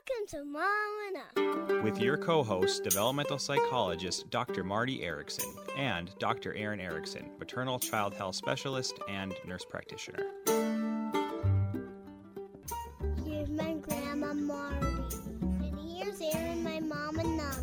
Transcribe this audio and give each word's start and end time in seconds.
Welcome 0.00 0.26
to 0.28 0.44
Mom 0.44 0.64
and 1.08 1.16
Up. 1.76 1.84
with 1.84 2.00
your 2.00 2.16
co 2.16 2.42
host, 2.42 2.84
developmental 2.84 3.38
psychologist 3.38 4.30
Dr. 4.30 4.64
Marty 4.64 5.02
Erickson 5.02 5.52
and 5.76 6.10
Dr. 6.18 6.54
Erin 6.54 6.80
Erickson, 6.80 7.28
maternal 7.38 7.78
child 7.78 8.14
health 8.14 8.34
specialist 8.34 8.98
and 9.10 9.34
nurse 9.46 9.66
practitioner. 9.66 10.24
Here's 13.26 13.50
my 13.50 13.74
grandma 13.74 14.32
Marty. 14.32 14.86
And 15.42 15.78
here's 15.78 16.20
Erin, 16.22 16.64
my 16.64 16.80
mom 16.80 17.18
and 17.18 17.40
Up. 17.40 17.56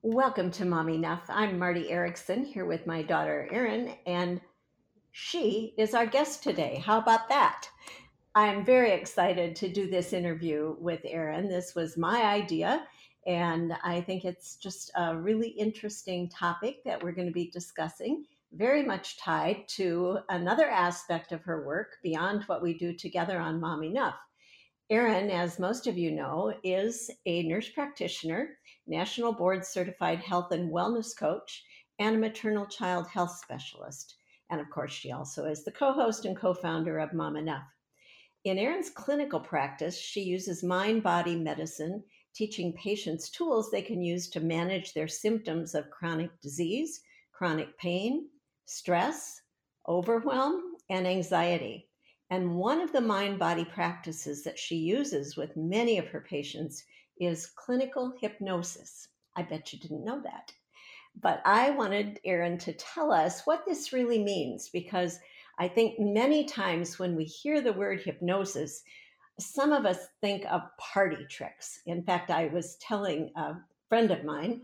Welcome 0.00 0.50
to 0.52 0.64
Mommy 0.64 0.94
Enough. 0.94 1.24
I'm 1.28 1.58
Marty 1.58 1.90
Erickson 1.90 2.44
here 2.44 2.64
with 2.64 2.86
my 2.86 3.02
daughter 3.02 3.48
Erin, 3.52 3.92
and 4.06 4.40
she 5.12 5.74
is 5.76 5.92
our 5.92 6.06
guest 6.06 6.42
today. 6.42 6.82
How 6.84 6.98
about 6.98 7.28
that? 7.28 7.68
I'm 8.34 8.64
very 8.64 8.92
excited 8.92 9.54
to 9.56 9.68
do 9.68 9.90
this 9.90 10.14
interview 10.14 10.74
with 10.80 11.00
Erin. 11.04 11.48
This 11.48 11.74
was 11.74 11.98
my 11.98 12.22
idea, 12.22 12.86
and 13.26 13.74
I 13.84 14.00
think 14.00 14.24
it's 14.24 14.56
just 14.56 14.90
a 14.96 15.14
really 15.14 15.50
interesting 15.50 16.30
topic 16.30 16.82
that 16.86 17.02
we're 17.02 17.12
going 17.12 17.28
to 17.28 17.32
be 17.32 17.50
discussing, 17.50 18.24
very 18.54 18.82
much 18.82 19.18
tied 19.18 19.68
to 19.76 20.20
another 20.30 20.70
aspect 20.70 21.30
of 21.32 21.42
her 21.42 21.66
work 21.66 21.98
beyond 22.02 22.44
what 22.44 22.62
we 22.62 22.78
do 22.78 22.94
together 22.94 23.38
on 23.38 23.60
Mom 23.60 23.84
Enough. 23.84 24.16
Erin, 24.88 25.30
as 25.30 25.58
most 25.58 25.86
of 25.86 25.98
you 25.98 26.10
know, 26.10 26.54
is 26.64 27.10
a 27.26 27.42
nurse 27.42 27.68
practitioner, 27.68 28.56
national 28.86 29.34
board 29.34 29.64
certified 29.66 30.20
health 30.20 30.52
and 30.52 30.72
wellness 30.72 31.14
coach, 31.14 31.64
and 31.98 32.16
a 32.16 32.18
maternal 32.18 32.64
child 32.64 33.06
health 33.08 33.38
specialist. 33.38 34.16
And 34.52 34.60
of 34.60 34.68
course, 34.68 34.92
she 34.92 35.10
also 35.12 35.46
is 35.46 35.64
the 35.64 35.72
co 35.72 35.94
host 35.94 36.26
and 36.26 36.36
co 36.36 36.52
founder 36.52 36.98
of 36.98 37.14
Mom 37.14 37.36
Enough. 37.36 37.64
In 38.44 38.58
Erin's 38.58 38.90
clinical 38.90 39.40
practice, 39.40 39.98
she 39.98 40.20
uses 40.20 40.62
mind 40.62 41.02
body 41.02 41.36
medicine, 41.36 42.04
teaching 42.34 42.74
patients 42.74 43.30
tools 43.30 43.70
they 43.70 43.80
can 43.80 44.02
use 44.02 44.28
to 44.28 44.40
manage 44.40 44.92
their 44.92 45.08
symptoms 45.08 45.74
of 45.74 45.90
chronic 45.90 46.38
disease, 46.42 47.00
chronic 47.32 47.78
pain, 47.78 48.28
stress, 48.66 49.40
overwhelm, 49.88 50.74
and 50.90 51.06
anxiety. 51.06 51.88
And 52.28 52.54
one 52.54 52.82
of 52.82 52.92
the 52.92 53.00
mind 53.00 53.38
body 53.38 53.64
practices 53.64 54.44
that 54.44 54.58
she 54.58 54.76
uses 54.76 55.34
with 55.34 55.56
many 55.56 55.96
of 55.96 56.08
her 56.08 56.20
patients 56.20 56.84
is 57.18 57.46
clinical 57.46 58.12
hypnosis. 58.20 59.08
I 59.34 59.44
bet 59.44 59.72
you 59.72 59.78
didn't 59.78 60.04
know 60.04 60.20
that. 60.20 60.52
But 61.20 61.42
I 61.44 61.70
wanted 61.70 62.20
Erin 62.24 62.58
to 62.58 62.72
tell 62.72 63.12
us 63.12 63.42
what 63.44 63.64
this 63.66 63.92
really 63.92 64.22
means 64.22 64.68
because 64.68 65.18
I 65.58 65.68
think 65.68 65.98
many 65.98 66.44
times 66.44 66.98
when 66.98 67.14
we 67.14 67.24
hear 67.24 67.60
the 67.60 67.72
word 67.72 68.02
hypnosis, 68.02 68.82
some 69.38 69.72
of 69.72 69.86
us 69.86 69.98
think 70.20 70.44
of 70.50 70.62
party 70.78 71.26
tricks. 71.28 71.80
In 71.86 72.02
fact, 72.02 72.30
I 72.30 72.46
was 72.46 72.76
telling 72.76 73.30
a 73.36 73.54
friend 73.88 74.10
of 74.10 74.24
mine, 74.24 74.62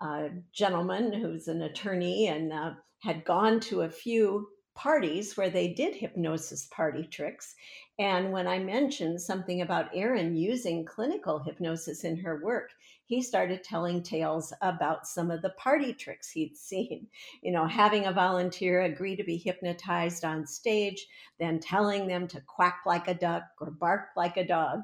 a 0.00 0.30
gentleman 0.52 1.12
who's 1.12 1.48
an 1.48 1.62
attorney 1.62 2.28
and 2.28 2.52
uh, 2.52 2.72
had 3.00 3.24
gone 3.24 3.60
to 3.60 3.82
a 3.82 3.90
few 3.90 4.48
parties 4.74 5.36
where 5.36 5.50
they 5.50 5.68
did 5.68 5.94
hypnosis 5.94 6.66
party 6.66 7.06
tricks. 7.06 7.54
And 7.98 8.32
when 8.32 8.48
I 8.48 8.58
mentioned 8.58 9.20
something 9.22 9.60
about 9.60 9.94
Erin 9.94 10.34
using 10.34 10.84
clinical 10.84 11.38
hypnosis 11.38 12.02
in 12.02 12.16
her 12.18 12.40
work, 12.42 12.72
he 13.06 13.22
started 13.22 13.62
telling 13.62 14.02
tales 14.02 14.52
about 14.62 15.06
some 15.06 15.30
of 15.30 15.42
the 15.42 15.50
party 15.50 15.92
tricks 15.92 16.30
he'd 16.30 16.56
seen. 16.56 17.06
You 17.42 17.52
know, 17.52 17.66
having 17.66 18.06
a 18.06 18.12
volunteer 18.12 18.82
agree 18.82 19.14
to 19.16 19.22
be 19.24 19.36
hypnotized 19.36 20.24
on 20.24 20.46
stage, 20.46 21.06
then 21.38 21.60
telling 21.60 22.08
them 22.08 22.26
to 22.28 22.40
quack 22.40 22.80
like 22.86 23.06
a 23.06 23.14
duck 23.14 23.44
or 23.60 23.70
bark 23.70 24.08
like 24.16 24.36
a 24.38 24.46
dog. 24.46 24.80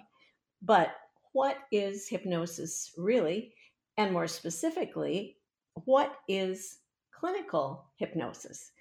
But 0.62 0.94
what 1.32 1.58
is 1.72 2.08
hypnosis 2.08 2.92
really? 2.96 3.54
And 3.96 4.12
more 4.12 4.28
specifically, 4.28 5.36
what 5.84 6.16
is 6.28 6.78
clinical 7.12 7.86
hypnosis? 7.96 8.72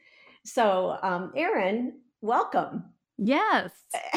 So, 0.45 0.97
um, 1.01 1.31
Erin, 1.35 2.01
welcome. 2.21 2.93
Yes. 3.21 3.71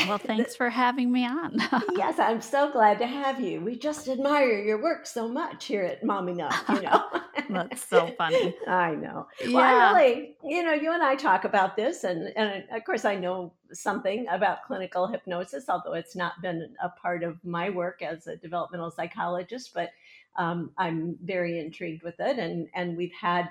Well, 0.07 0.19
thanks 0.19 0.55
for 0.55 0.71
having 0.71 1.11
me 1.11 1.27
on. 1.27 1.57
yes, 1.97 2.19
I'm 2.19 2.41
so 2.41 2.71
glad 2.71 2.99
to 3.01 3.07
have 3.07 3.41
you. 3.41 3.61
We 3.61 3.77
just 3.77 4.09
admire 4.09 4.63
your 4.63 4.81
work 4.81 5.07
so 5.07 5.29
much 5.29 5.65
here 5.65 5.83
at 5.83 6.05
Mom 6.05 6.29
Enough, 6.29 6.65
you 6.69 6.83
know. 6.83 7.05
That's 7.51 7.85
so 7.85 8.13
funny. 8.17 8.55
I 8.69 8.95
know. 8.95 9.27
Well, 9.41 9.51
Yeah. 9.51 9.93
I 9.95 10.01
really, 10.01 10.37
you 10.45 10.63
know, 10.63 10.73
you 10.73 10.93
and 10.93 11.03
I 11.03 11.17
talk 11.17 11.45
about 11.45 11.77
this, 11.77 12.05
and, 12.05 12.29
and 12.37 12.65
of 12.71 12.85
course, 12.85 13.05
I 13.05 13.17
know 13.17 13.53
something 13.73 14.27
about 14.31 14.65
clinical 14.67 15.07
hypnosis, 15.09 15.69
although 15.69 15.95
it's 15.95 16.15
not 16.15 16.41
been 16.41 16.75
a 16.83 16.89
part 16.89 17.25
of 17.25 17.45
my 17.45 17.71
work 17.71 18.03
as 18.03 18.27
a 18.29 18.37
developmental 18.37 18.91
psychologist, 18.91 19.73
but 19.75 19.91
um, 20.37 20.71
I'm 20.79 21.19
very 21.25 21.59
intrigued 21.59 22.03
with 22.05 22.21
it. 22.21 22.39
And, 22.39 22.69
and 22.75 22.97
we've 22.97 23.13
had 23.13 23.49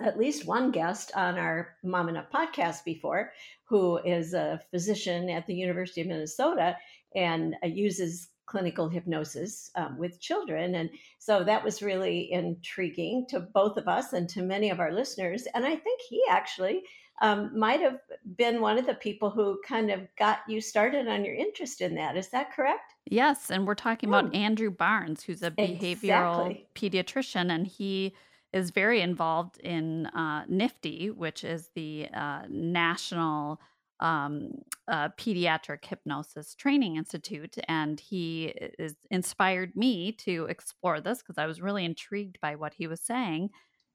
at 0.00 0.18
least 0.18 0.46
one 0.46 0.70
guest 0.70 1.10
on 1.14 1.38
our 1.38 1.76
Mom 1.82 2.08
and 2.08 2.16
Enough 2.16 2.30
podcast 2.30 2.84
before 2.84 3.32
who 3.64 3.98
is 3.98 4.34
a 4.34 4.60
physician 4.70 5.30
at 5.30 5.46
the 5.46 5.54
University 5.54 6.02
of 6.02 6.06
Minnesota 6.06 6.76
and 7.14 7.56
uh, 7.64 7.66
uses 7.66 8.28
clinical 8.44 8.88
hypnosis 8.88 9.70
um, 9.74 9.98
with 9.98 10.20
children. 10.20 10.76
And 10.76 10.90
so 11.18 11.42
that 11.42 11.64
was 11.64 11.82
really 11.82 12.30
intriguing 12.30 13.26
to 13.30 13.40
both 13.40 13.76
of 13.76 13.88
us 13.88 14.12
and 14.12 14.28
to 14.30 14.42
many 14.42 14.70
of 14.70 14.78
our 14.78 14.92
listeners. 14.92 15.48
And 15.54 15.64
I 15.66 15.74
think 15.74 16.00
he 16.08 16.22
actually 16.30 16.82
um, 17.22 17.58
might 17.58 17.80
have 17.80 17.98
been 18.36 18.60
one 18.60 18.78
of 18.78 18.86
the 18.86 18.94
people 18.94 19.30
who 19.30 19.58
kind 19.66 19.90
of 19.90 20.02
got 20.18 20.40
you 20.46 20.60
started 20.60 21.08
on 21.08 21.24
your 21.24 21.34
interest 21.34 21.80
in 21.80 21.94
that. 21.96 22.16
Is 22.16 22.28
that 22.28 22.52
correct? 22.52 22.92
Yes. 23.06 23.50
And 23.50 23.66
we're 23.66 23.74
talking 23.74 24.10
about 24.10 24.26
Hmm. 24.26 24.36
Andrew 24.36 24.70
Barnes, 24.70 25.22
who's 25.24 25.42
a 25.42 25.50
behavioral 25.50 26.50
Exactly. 26.50 26.66
pediatrician, 26.74 27.50
and 27.50 27.66
he 27.66 28.14
is 28.56 28.70
very 28.70 29.02
involved 29.02 29.58
in 29.58 30.06
uh, 30.06 30.44
NIFTY, 30.46 31.10
which 31.10 31.44
is 31.44 31.68
the 31.74 32.08
uh, 32.12 32.42
National 32.48 33.60
um, 34.00 34.50
uh, 34.88 35.10
Pediatric 35.10 35.84
Hypnosis 35.84 36.54
Training 36.54 36.96
Institute. 36.96 37.56
And 37.68 38.00
he 38.00 38.54
is 38.78 38.94
inspired 39.10 39.76
me 39.76 40.12
to 40.12 40.46
explore 40.46 41.00
this 41.00 41.18
because 41.18 41.38
I 41.38 41.46
was 41.46 41.60
really 41.60 41.84
intrigued 41.84 42.40
by 42.40 42.56
what 42.56 42.74
he 42.74 42.86
was 42.86 43.00
saying. 43.00 43.50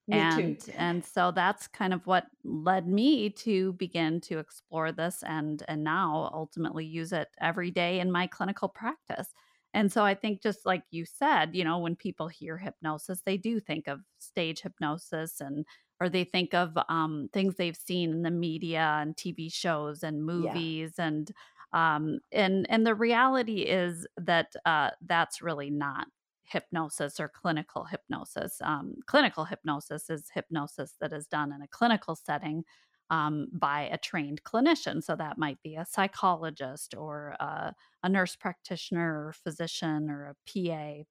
Me 0.08 0.18
and 0.18 0.60
too. 0.60 0.72
and 0.78 1.06
so 1.06 1.32
that's 1.32 1.68
kind 1.68 1.94
of 1.94 2.06
what 2.08 2.26
led 2.44 2.88
me 2.88 3.30
to 3.30 3.74
begin 3.74 4.20
to 4.22 4.40
explore 4.40 4.92
this 4.92 5.24
and 5.24 5.64
and 5.68 5.84
now 5.84 6.32
ultimately 6.34 6.84
use 6.84 7.14
it 7.14 7.28
every 7.40 7.70
day 7.70 8.00
in 8.00 8.12
my 8.12 8.26
clinical 8.26 8.68
practice 8.68 9.32
and 9.74 9.92
so 9.92 10.04
i 10.04 10.14
think 10.14 10.42
just 10.42 10.66
like 10.66 10.84
you 10.92 11.06
said 11.06 11.56
you 11.56 11.64
know 11.64 11.80
when 11.80 11.96
people 11.96 12.28
hear 12.28 12.58
hypnosis 12.58 13.22
they 13.26 13.38
do 13.38 13.60
think 13.60 13.88
of 13.88 14.00
stage 14.20 14.62
hypnosis 14.62 15.40
and 15.40 15.66
or 16.00 16.10
they 16.10 16.24
think 16.24 16.56
of 16.56 16.76
um, 16.90 17.30
things 17.32 17.56
they've 17.56 17.78
seen 17.78 18.12
in 18.12 18.22
the 18.24 18.32
media 18.32 18.98
and 19.02 19.16
tv 19.16 19.54
shows 19.54 20.04
and 20.04 20.26
movies 20.26 20.94
and 20.98 21.32
um, 21.74 22.20
and 22.32 22.66
and 22.70 22.86
the 22.86 22.96
reality 22.96 23.62
is 23.62 24.06
that 24.18 24.54
uh, 24.66 24.90
that's 25.06 25.42
really 25.42 25.70
not 25.70 26.08
hypnosis 26.44 27.20
or 27.20 27.30
clinical 27.30 27.86
hypnosis. 27.86 28.58
Um, 28.62 28.96
clinical 29.06 29.46
hypnosis 29.46 30.10
is 30.10 30.30
hypnosis 30.34 30.96
that 31.00 31.14
is 31.14 31.28
done 31.28 31.54
in 31.54 31.62
a 31.62 31.68
clinical 31.68 32.16
setting 32.16 32.64
um, 33.12 33.48
by 33.52 33.90
a 33.92 33.98
trained 33.98 34.42
clinician. 34.44 35.04
So 35.04 35.16
that 35.18 35.38
might 35.38 35.62
be 35.62 35.76
a 35.76 35.86
psychologist 35.86 36.96
or 36.98 37.36
a, 37.40 37.76
a 38.02 38.10
nurse 38.10 38.36
practitioner 38.36 39.28
or 39.28 39.34
physician 39.34 40.10
or 40.10 40.34
a 40.34 40.36
PA. 40.50 41.04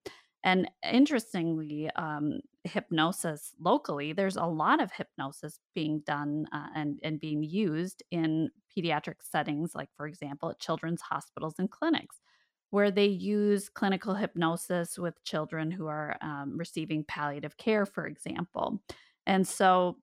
And 0.42 0.70
interestingly, 0.82 1.90
um, 1.96 2.40
hypnosis 2.64 3.52
locally, 3.60 4.14
there's 4.14 4.36
a 4.36 4.46
lot 4.46 4.80
of 4.82 4.90
hypnosis 4.90 5.60
being 5.74 6.00
done 6.06 6.46
uh, 6.52 6.68
and, 6.74 6.98
and 7.02 7.20
being 7.20 7.42
used 7.42 8.02
in 8.10 8.48
pediatric 8.74 9.16
settings, 9.20 9.74
like, 9.74 9.90
for 9.94 10.06
example, 10.06 10.48
at 10.48 10.58
children's 10.58 11.02
hospitals 11.02 11.54
and 11.58 11.70
clinics 11.70 12.16
where 12.70 12.90
they 12.90 13.06
use 13.06 13.68
clinical 13.68 14.14
hypnosis 14.14 14.96
with 14.96 15.22
children 15.24 15.70
who 15.72 15.88
are 15.88 16.16
um, 16.22 16.56
receiving 16.56 17.04
palliative 17.04 17.56
care, 17.56 17.84
for 17.84 18.06
example. 18.06 18.80
And 19.26 19.46
so 19.46 19.96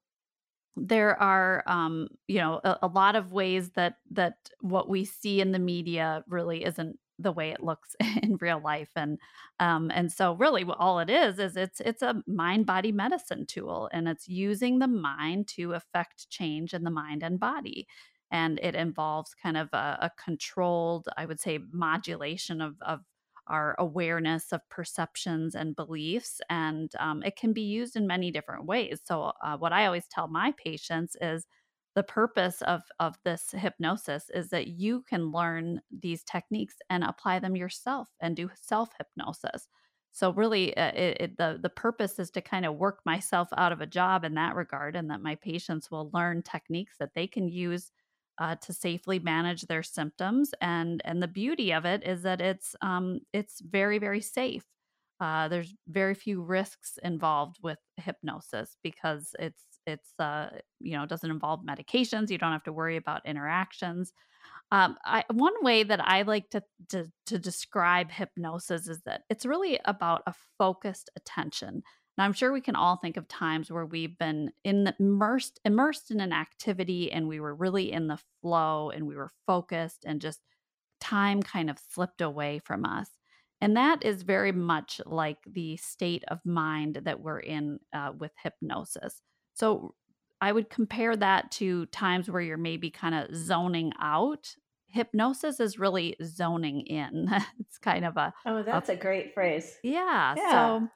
there 0.78 1.20
are 1.22 1.64
um, 1.68 2.08
you 2.28 2.40
know 2.40 2.62
a, 2.64 2.78
a 2.84 2.88
lot 2.88 3.16
of 3.16 3.32
ways 3.34 3.72
that 3.72 3.96
that 4.12 4.50
what 4.62 4.90
we 4.90 5.06
see 5.06 5.42
in 5.42 5.52
the 5.52 5.60
media 5.60 6.24
really 6.28 6.64
isn't 6.64 6.98
the 7.20 7.32
way 7.32 7.50
it 7.50 7.64
looks 7.64 7.96
in 8.22 8.38
real 8.40 8.60
life 8.60 8.92
and 8.96 9.20
um, 9.60 9.92
and 9.94 10.12
so 10.12 10.34
really 10.34 10.64
all 10.78 11.00
it 11.00 11.10
is 11.10 11.40
is 11.40 11.58
it's 11.58 11.80
it's 11.82 12.02
a 12.02 12.22
mind 12.28 12.66
body 12.66 12.92
medicine 12.92 13.46
tool 13.46 13.90
and 13.92 14.08
it's 14.08 14.28
using 14.28 14.80
the 14.80 14.88
mind 14.88 15.48
to 15.48 15.74
affect 15.74 16.30
change 16.30 16.74
in 16.74 16.84
the 16.84 16.92
mind 16.92 17.24
and 17.24 17.40
body 17.40 17.88
and 18.30 18.60
it 18.62 18.76
involves 18.76 19.34
kind 19.34 19.58
of 19.58 19.70
a, 19.74 19.98
a 20.02 20.12
controlled 20.24 21.08
i 21.18 21.26
would 21.26 21.40
say 21.40 21.60
modulation 21.72 22.62
of 22.62 22.76
of 22.82 23.02
our 23.50 23.76
awareness 23.80 24.52
of 24.52 24.68
perceptions 24.70 25.56
and 25.56 25.76
beliefs 25.76 26.42
and 26.50 26.92
um, 27.00 27.24
it 27.24 27.36
can 27.36 27.54
be 27.54 27.62
used 27.62 27.96
in 27.96 28.08
many 28.08 28.32
different 28.32 28.66
ways. 28.66 29.02
So 29.06 29.34
uh, 29.44 29.58
what 29.58 29.74
i 29.74 29.86
always 29.86 30.08
tell 30.08 30.28
my 30.28 30.54
patients 30.64 31.16
is 31.22 31.46
the 31.96 32.04
purpose 32.04 32.62
of 32.64 32.84
of 33.00 33.18
this 33.24 33.52
hypnosis 33.52 34.30
is 34.34 34.50
that 34.50 34.68
you 34.68 35.02
can 35.10 35.32
learn 35.32 35.82
these 35.92 36.24
techniques 36.24 36.76
and 36.90 37.04
apply 37.04 37.40
them 37.40 37.56
yourself 37.56 38.08
and 38.22 38.36
do 38.36 38.50
self 38.56 38.90
hypnosis 38.98 39.68
so 40.12 40.32
really 40.32 40.76
uh, 40.78 40.92
it, 40.92 41.18
it, 41.20 41.38
the 41.38 41.60
the 41.62 41.70
purpose 41.70 42.20
is 42.20 42.30
to 42.32 42.42
kind 42.42 42.66
of 42.66 42.76
work 42.76 43.00
myself 43.06 43.48
out 43.58 43.72
of 43.72 43.82
a 43.82 43.88
job 43.88 44.24
in 44.24 44.36
that 44.36 44.56
regard 44.56 44.96
and 44.96 45.10
that 45.10 45.22
my 45.22 45.36
patients 45.36 45.90
will 45.90 46.12
learn 46.14 46.44
techniques 46.44 46.98
that 47.00 47.14
they 47.16 47.26
can 47.28 47.48
use 47.48 47.92
uh, 48.39 48.56
to 48.56 48.74
safely 48.74 49.19
manage 49.19 49.63
their 49.63 49.84
symptoms 49.84 50.51
and 50.62 51.01
and 51.06 51.22
the 51.22 51.28
beauty 51.28 51.74
of 51.74 51.86
it 51.86 52.04
is 52.04 52.22
that 52.24 52.42
it's 52.42 52.75
um 52.81 53.19
it's 53.34 53.62
very 53.62 53.98
very 54.00 54.22
safe 54.22 54.63
uh, 55.19 55.48
there's 55.48 55.74
very 55.88 56.13
few 56.13 56.44
risks 56.44 57.00
involved 57.04 57.57
with 57.63 57.80
hypnosis 57.98 58.78
because 58.84 59.36
it's 59.39 59.63
it's 59.88 60.13
uh, 60.19 60.50
you 60.80 60.95
know 60.95 61.06
doesn't 61.06 61.31
involve 61.31 61.62
medications. 61.66 62.30
You 62.30 62.38
don't 62.38 62.51
have 62.51 62.63
to 62.63 62.74
worry 62.74 62.98
about 62.98 63.25
interactions. 63.25 64.13
Um, 64.72 64.98
I, 65.06 65.24
one 65.33 65.54
way 65.62 65.83
that 65.83 66.01
I 66.06 66.22
like 66.24 66.50
to, 66.51 66.62
to 66.90 67.06
to 67.28 67.40
describe 67.40 68.12
hypnosis 68.12 68.88
is 68.88 69.01
that 69.06 69.24
it's 69.30 69.45
really 69.45 69.80
about 69.86 70.22
a 70.28 70.33
focused 70.57 71.10
attention. 71.16 71.81
Now, 72.18 72.25
I'm 72.25 72.34
sure 72.34 72.52
we 72.52 72.62
can 72.62 72.75
all 72.75 72.98
think 72.98 73.16
of 73.16 73.28
times 73.28 73.72
where 73.72 73.86
we've 73.86 74.18
been 74.18 74.52
in 74.64 74.86
the, 74.86 74.96
immersed 75.00 75.60
immersed 75.64 76.10
in 76.10 76.19
an 76.19 76.34
activity 76.34 77.12
and 77.12 77.28
we 77.28 77.40
were 77.40 77.54
really 77.54 77.92
in 77.92 78.08
the 78.08 78.19
flow 78.42 78.90
and 78.90 79.08
we 79.08 79.16
were 79.16 79.30
focused 79.46 80.04
and 80.06 80.19
just 80.19 80.42
time 81.00 81.44
kind 81.44 81.69
of 81.69 81.78
slipped 81.78 82.22
away 82.22 82.60
from 82.60 82.86
us. 82.86 83.10
And 83.62 83.75
that 83.78 84.04
is 84.04 84.22
very 84.22 84.52
much 84.52 85.02
like 85.06 85.40
the 85.46 85.78
state 85.78 86.24
of 86.28 86.40
mind 86.46 87.02
that 87.04 87.19
we're 87.19 87.40
in 87.40 87.80
uh, 87.94 88.12
with 88.18 88.31
hypnosis. 88.42 89.22
So 89.54 89.96
I 90.42 90.52
would 90.52 90.69
compare 90.69 91.16
that 91.16 91.52
to 91.54 91.88
times 91.88 92.30
where 92.30 92.42
you're 92.42 92.58
maybe 92.58 92.92
kind 92.92 93.16
of 93.16 93.36
zoning 93.36 93.92
out. 94.00 94.56
Hypnosis 94.88 95.60
is 95.60 95.80
really 95.80 96.16
zoning 96.24 96.81
in. 96.81 97.30
it's 97.60 97.78
kind 97.78 98.06
of 98.06 98.18
a 98.18 98.34
Oh, 98.46 98.64
that's 98.64 98.90
a, 98.90 98.94
a 98.94 98.96
great 98.96 99.34
phrase. 99.34 99.78
Yeah, 99.84 100.36
yeah. 100.38 100.52
So 100.52 100.88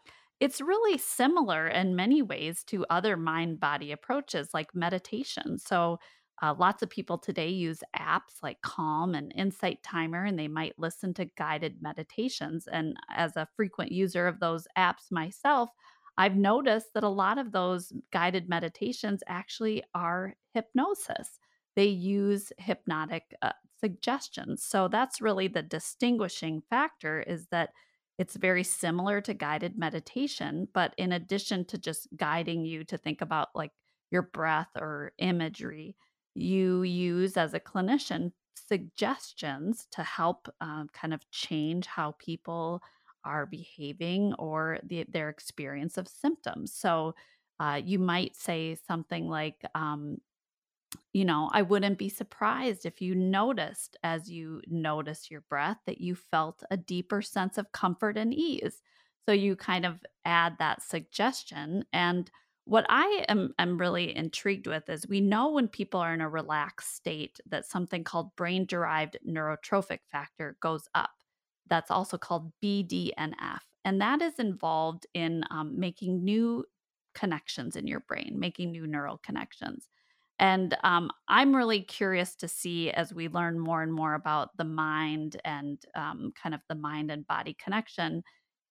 it's 0.41 0.59
really 0.59 0.97
similar 0.97 1.67
in 1.67 1.95
many 1.95 2.23
ways 2.23 2.63
to 2.63 2.83
other 2.89 3.15
mind 3.15 3.59
body 3.59 3.91
approaches 3.91 4.49
like 4.55 4.73
meditation. 4.73 5.59
So 5.59 5.99
uh, 6.41 6.55
lots 6.57 6.81
of 6.81 6.89
people 6.89 7.19
today 7.19 7.49
use 7.49 7.83
apps 7.95 8.41
like 8.41 8.59
Calm 8.63 9.13
and 9.13 9.31
Insight 9.35 9.83
Timer, 9.83 10.25
and 10.25 10.39
they 10.39 10.47
might 10.47 10.79
listen 10.79 11.13
to 11.13 11.29
guided 11.37 11.83
meditations. 11.83 12.67
And 12.67 12.97
as 13.15 13.37
a 13.37 13.47
frequent 13.55 13.91
user 13.91 14.27
of 14.27 14.39
those 14.39 14.67
apps 14.75 15.11
myself, 15.11 15.69
I've 16.17 16.35
noticed 16.35 16.95
that 16.95 17.03
a 17.03 17.09
lot 17.09 17.37
of 17.37 17.51
those 17.51 17.93
guided 18.11 18.49
meditations 18.49 19.21
actually 19.27 19.83
are 19.93 20.33
hypnosis. 20.55 21.37
They 21.75 21.85
use 21.85 22.51
hypnotic 22.57 23.35
uh, 23.43 23.51
suggestions. 23.79 24.63
So 24.63 24.87
that's 24.87 25.21
really 25.21 25.47
the 25.47 25.61
distinguishing 25.61 26.63
factor 26.67 27.21
is 27.21 27.45
that 27.51 27.69
it's 28.21 28.35
very 28.35 28.63
similar 28.63 29.19
to 29.19 29.33
guided 29.33 29.79
meditation, 29.79 30.67
but 30.75 30.93
in 30.95 31.11
addition 31.11 31.65
to 31.65 31.75
just 31.79 32.07
guiding 32.15 32.63
you 32.63 32.83
to 32.83 32.95
think 32.95 33.19
about 33.19 33.47
like 33.55 33.71
your 34.11 34.21
breath 34.21 34.69
or 34.79 35.11
imagery, 35.17 35.95
you 36.35 36.83
use 36.83 37.35
as 37.35 37.55
a 37.55 37.59
clinician 37.59 38.31
suggestions 38.53 39.87
to 39.89 40.03
help 40.03 40.47
um, 40.61 40.87
kind 40.93 41.15
of 41.15 41.27
change 41.31 41.87
how 41.87 42.13
people 42.19 42.83
are 43.25 43.47
behaving 43.47 44.35
or 44.35 44.77
the, 44.83 45.03
their 45.09 45.29
experience 45.29 45.97
of 45.97 46.07
symptoms. 46.07 46.71
So 46.71 47.15
uh, 47.59 47.81
you 47.83 47.97
might 47.97 48.35
say 48.35 48.77
something 48.87 49.29
like, 49.29 49.65
um, 49.73 50.17
you 51.13 51.25
know, 51.25 51.49
I 51.51 51.61
wouldn't 51.61 51.97
be 51.97 52.09
surprised 52.09 52.85
if 52.85 53.01
you 53.01 53.15
noticed 53.15 53.97
as 54.03 54.29
you 54.29 54.61
notice 54.67 55.31
your 55.31 55.41
breath 55.41 55.77
that 55.85 56.01
you 56.01 56.15
felt 56.15 56.63
a 56.69 56.77
deeper 56.77 57.21
sense 57.21 57.57
of 57.57 57.71
comfort 57.71 58.17
and 58.17 58.33
ease. 58.33 58.81
So 59.27 59.33
you 59.33 59.55
kind 59.55 59.85
of 59.85 59.99
add 60.25 60.57
that 60.59 60.81
suggestion 60.81 61.85
and 61.93 62.29
what 62.65 62.85
I 62.89 63.25
am, 63.27 63.53
am 63.57 63.77
really 63.77 64.15
intrigued 64.15 64.67
with 64.67 64.87
is 64.89 65.07
we 65.07 65.19
know 65.19 65.49
when 65.51 65.67
people 65.67 65.99
are 65.99 66.13
in 66.13 66.21
a 66.21 66.29
relaxed 66.29 66.95
state 66.95 67.39
that 67.49 67.65
something 67.65 68.03
called 68.03 68.35
brain 68.35 68.65
derived 68.65 69.17
neurotrophic 69.27 69.99
factor 70.11 70.57
goes 70.61 70.87
up. 70.93 71.11
That's 71.67 71.91
also 71.91 72.17
called 72.17 72.51
BDNF. 72.63 73.59
And 73.83 73.99
that 74.01 74.21
is 74.21 74.37
involved 74.37 75.07
in 75.13 75.43
um, 75.49 75.79
making 75.79 76.23
new 76.23 76.65
connections 77.15 77.75
in 77.75 77.87
your 77.87 78.01
brain, 78.01 78.35
making 78.37 78.71
new 78.71 78.85
neural 78.85 79.17
connections. 79.17 79.87
And 80.41 80.75
um, 80.83 81.11
I'm 81.27 81.55
really 81.55 81.81
curious 81.83 82.35
to 82.37 82.47
see 82.47 82.91
as 82.91 83.13
we 83.13 83.29
learn 83.29 83.59
more 83.59 83.83
and 83.83 83.93
more 83.93 84.15
about 84.15 84.49
the 84.57 84.65
mind 84.65 85.39
and 85.45 85.79
um, 85.95 86.33
kind 86.41 86.55
of 86.55 86.61
the 86.67 86.75
mind 86.75 87.11
and 87.11 87.25
body 87.27 87.55
connection 87.63 88.23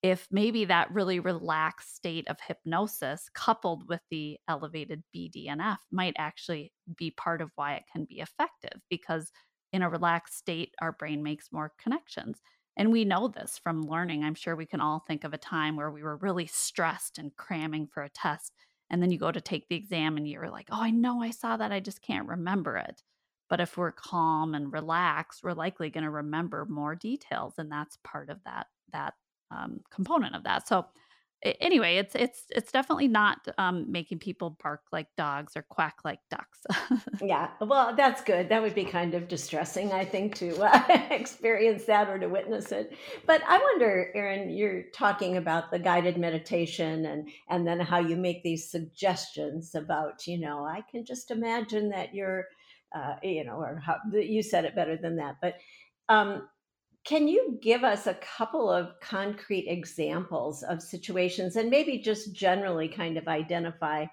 if 0.03 0.27
maybe 0.31 0.65
that 0.65 0.91
really 0.91 1.19
relaxed 1.19 1.95
state 1.95 2.27
of 2.27 2.37
hypnosis 2.45 3.29
coupled 3.35 3.87
with 3.87 4.01
the 4.09 4.37
elevated 4.47 5.03
BDNF 5.15 5.77
might 5.91 6.15
actually 6.17 6.73
be 6.97 7.11
part 7.11 7.41
of 7.41 7.51
why 7.55 7.75
it 7.75 7.83
can 7.91 8.05
be 8.05 8.19
effective 8.19 8.81
because 8.89 9.31
in 9.71 9.81
a 9.83 9.89
relaxed 9.89 10.37
state 10.37 10.73
our 10.81 10.91
brain 10.91 11.23
makes 11.23 11.51
more 11.53 11.71
connections. 11.81 12.41
And 12.77 12.91
we 12.91 13.05
know 13.05 13.29
this 13.29 13.59
from 13.63 13.83
learning. 13.83 14.23
I'm 14.23 14.35
sure 14.35 14.55
we 14.55 14.65
can 14.65 14.81
all 14.81 15.03
think 15.07 15.23
of 15.23 15.33
a 15.33 15.37
time 15.37 15.75
where 15.77 15.91
we 15.91 16.03
were 16.03 16.17
really 16.17 16.47
stressed 16.47 17.17
and 17.17 17.35
cramming 17.37 17.87
for 17.87 18.03
a 18.03 18.09
test 18.09 18.53
and 18.91 19.01
then 19.01 19.11
you 19.11 19.17
go 19.17 19.31
to 19.31 19.41
take 19.41 19.67
the 19.69 19.75
exam 19.75 20.17
and 20.17 20.27
you're 20.27 20.51
like, 20.51 20.67
"Oh, 20.71 20.81
I 20.81 20.91
know 20.91 21.23
I 21.23 21.31
saw 21.31 21.57
that, 21.57 21.71
I 21.71 21.79
just 21.79 22.03
can't 22.03 22.27
remember 22.27 22.77
it." 22.77 23.03
But 23.49 23.59
if 23.61 23.77
we're 23.77 23.91
calm 23.91 24.55
and 24.55 24.71
relaxed, 24.71 25.43
we're 25.43 25.53
likely 25.53 25.89
going 25.89 26.03
to 26.05 26.11
remember 26.11 26.65
more 26.65 26.95
details 26.95 27.55
and 27.57 27.71
that's 27.71 27.97
part 28.03 28.29
of 28.29 28.43
that 28.45 28.67
that 28.93 29.15
um, 29.51 29.81
component 29.91 30.35
of 30.35 30.43
that. 30.43 30.67
So 30.67 30.85
anyway, 31.59 31.97
it's 31.97 32.15
it's 32.15 32.43
it's 32.49 32.71
definitely 32.71 33.07
not 33.07 33.39
um, 33.57 33.91
making 33.91 34.19
people 34.19 34.57
bark 34.61 34.81
like 34.91 35.07
dogs 35.17 35.53
or 35.55 35.63
quack 35.69 35.95
like 36.05 36.19
ducks. 36.29 36.59
yeah, 37.21 37.49
well, 37.59 37.95
that's 37.95 38.23
good. 38.23 38.49
That 38.49 38.61
would 38.61 38.75
be 38.75 38.85
kind 38.85 39.13
of 39.13 39.27
distressing, 39.27 39.91
I 39.91 40.05
think, 40.05 40.35
to 40.35 40.55
uh, 40.61 40.83
experience 41.11 41.85
that 41.85 42.09
or 42.09 42.19
to 42.19 42.27
witness 42.27 42.71
it. 42.71 42.95
But 43.25 43.41
I 43.47 43.57
wonder, 43.57 44.11
Erin, 44.13 44.49
you're 44.51 44.83
talking 44.93 45.37
about 45.37 45.71
the 45.71 45.79
guided 45.79 46.17
meditation 46.17 47.05
and 47.05 47.29
and 47.49 47.65
then 47.65 47.79
how 47.79 47.99
you 47.99 48.15
make 48.15 48.43
these 48.43 48.69
suggestions 48.69 49.75
about, 49.75 50.27
you 50.27 50.39
know, 50.39 50.65
I 50.65 50.81
can 50.89 51.05
just 51.05 51.31
imagine 51.31 51.89
that 51.89 52.13
you're, 52.13 52.45
uh, 52.95 53.15
you 53.23 53.43
know, 53.43 53.55
or 53.55 53.81
how 53.83 53.97
you 54.13 54.43
said 54.43 54.65
it 54.65 54.75
better 54.75 54.97
than 54.97 55.17
that, 55.17 55.37
but. 55.41 55.55
Um, 56.09 56.49
can 57.03 57.27
you 57.27 57.57
give 57.61 57.83
us 57.83 58.05
a 58.07 58.13
couple 58.15 58.69
of 58.69 58.99
concrete 59.01 59.67
examples 59.67 60.63
of 60.63 60.81
situations 60.81 61.55
and 61.55 61.69
maybe 61.69 61.97
just 61.97 62.33
generally 62.33 62.87
kind 62.87 63.17
of 63.17 63.27
identify 63.27 64.05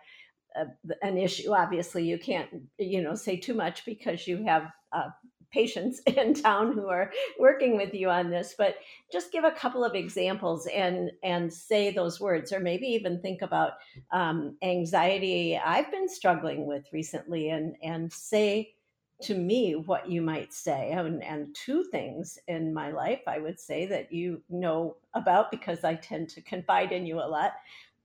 uh, 0.59 0.65
an 1.03 1.19
issue? 1.19 1.53
Obviously, 1.53 2.05
you 2.05 2.19
can't, 2.19 2.49
you 2.79 3.03
know, 3.03 3.15
say 3.15 3.37
too 3.37 3.55
much 3.55 3.85
because 3.85 4.27
you 4.27 4.43
have 4.45 4.71
uh, 4.93 5.11
patients 5.51 6.01
in 6.07 6.35
town 6.35 6.73
who 6.73 6.89
are 6.89 7.13
working 7.39 7.77
with 7.77 7.93
you 7.93 8.09
on 8.09 8.31
this, 8.31 8.55
but 8.57 8.77
just 9.13 9.33
give 9.33 9.45
a 9.45 9.51
couple 9.51 9.85
of 9.85 9.95
examples 9.95 10.67
and 10.67 11.11
and 11.23 11.53
say 11.53 11.91
those 11.91 12.21
words, 12.21 12.53
or 12.53 12.61
maybe 12.61 12.87
even 12.87 13.21
think 13.21 13.43
about 13.43 13.73
um, 14.13 14.57
anxiety 14.63 15.59
I've 15.59 15.91
been 15.91 16.09
struggling 16.09 16.67
with 16.67 16.87
recently, 16.93 17.51
and 17.51 17.75
and 17.83 18.13
say 18.13 18.75
to 19.21 19.35
me 19.35 19.75
what 19.75 20.09
you 20.09 20.23
might 20.23 20.53
say 20.53 20.91
and, 20.91 21.23
and, 21.25 21.55
two 21.55 21.83
things 21.85 22.39
in 22.47 22.73
my 22.73 22.91
life 22.91 23.23
i 23.27 23.39
would 23.39 23.59
say 23.59 23.87
that 23.87 24.13
you 24.13 24.41
know 24.49 24.97
about 25.15 25.51
because 25.51 25.83
i 25.83 25.95
tend 25.95 26.29
to 26.29 26.41
confide 26.41 26.93
in 26.93 27.07
you 27.07 27.19
a 27.19 27.29
lot. 27.29 27.53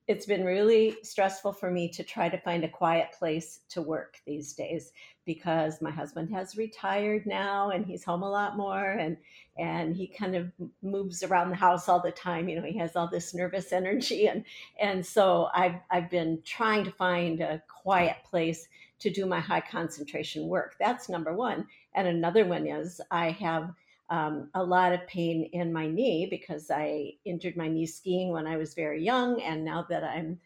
It's 0.06 0.26
been 0.26 0.44
really 0.44 0.98
stressful 1.02 1.54
for 1.54 1.72
me 1.72 1.88
to 1.90 2.04
try 2.04 2.28
to 2.28 2.38
find 2.38 2.66
a 2.66 2.70
quiet 2.70 3.14
place 3.18 3.62
to 3.70 3.82
work 3.82 4.18
these 4.26 4.52
days 4.52 4.92
because 5.26 5.82
my 5.82 5.92
husband 5.92 6.30
has 6.32 6.58
retired 6.58 7.26
now 7.26 7.70
and 7.70 7.86
he's 7.86 8.04
home 8.04 8.24
a 8.24 8.30
lot 8.30 8.58
more 8.58 8.92
and 8.92 9.16
and 9.58 9.96
he 9.96 10.08
kind 10.08 10.36
of 10.36 10.52
moves 10.82 11.24
around 11.24 11.52
the 11.52 11.56
house 11.56 11.88
all 11.88 12.02
the 12.02 12.12
time 12.12 12.50
you 12.50 12.60
know 12.60 12.68
he 12.68 12.78
has 12.78 12.98
all 12.98 13.08
this 13.08 13.34
nervous 13.34 13.72
energy 13.72 14.28
and 14.28 14.44
and 14.82 15.06
so 15.06 15.48
i've 15.54 15.76
i've 15.92 16.10
been 16.10 16.42
trying 16.44 16.84
to 16.84 16.92
find 16.92 17.40
a 17.40 17.62
quiet 17.70 18.18
place 18.26 18.68
to 19.04 19.10
do 19.10 19.26
my 19.26 19.40
high 19.40 19.62
concentration 19.62 20.48
work. 20.48 20.76
That's 20.80 21.10
number 21.10 21.34
one. 21.34 21.68
And 21.94 22.08
another 22.08 22.46
one 22.46 22.66
is 22.66 23.02
I 23.12 23.32
have 23.32 23.74
um, 24.10 24.50
a 24.54 24.64
lot 24.64 24.94
of 24.94 25.06
pain 25.08 25.50
in 25.52 25.74
my 25.74 25.88
knee 25.88 26.28
because 26.30 26.72
I 26.72 27.12
injured 27.26 27.58
my 27.58 27.68
knee 27.68 27.86
skiing 27.86 28.32
when 28.32 28.48
I 28.48 28.56
was 28.56 28.74
very 28.74 29.04
young. 29.04 29.42
And 29.42 29.66
now 29.66 29.86
that 29.90 30.06
I'm 30.06 30.40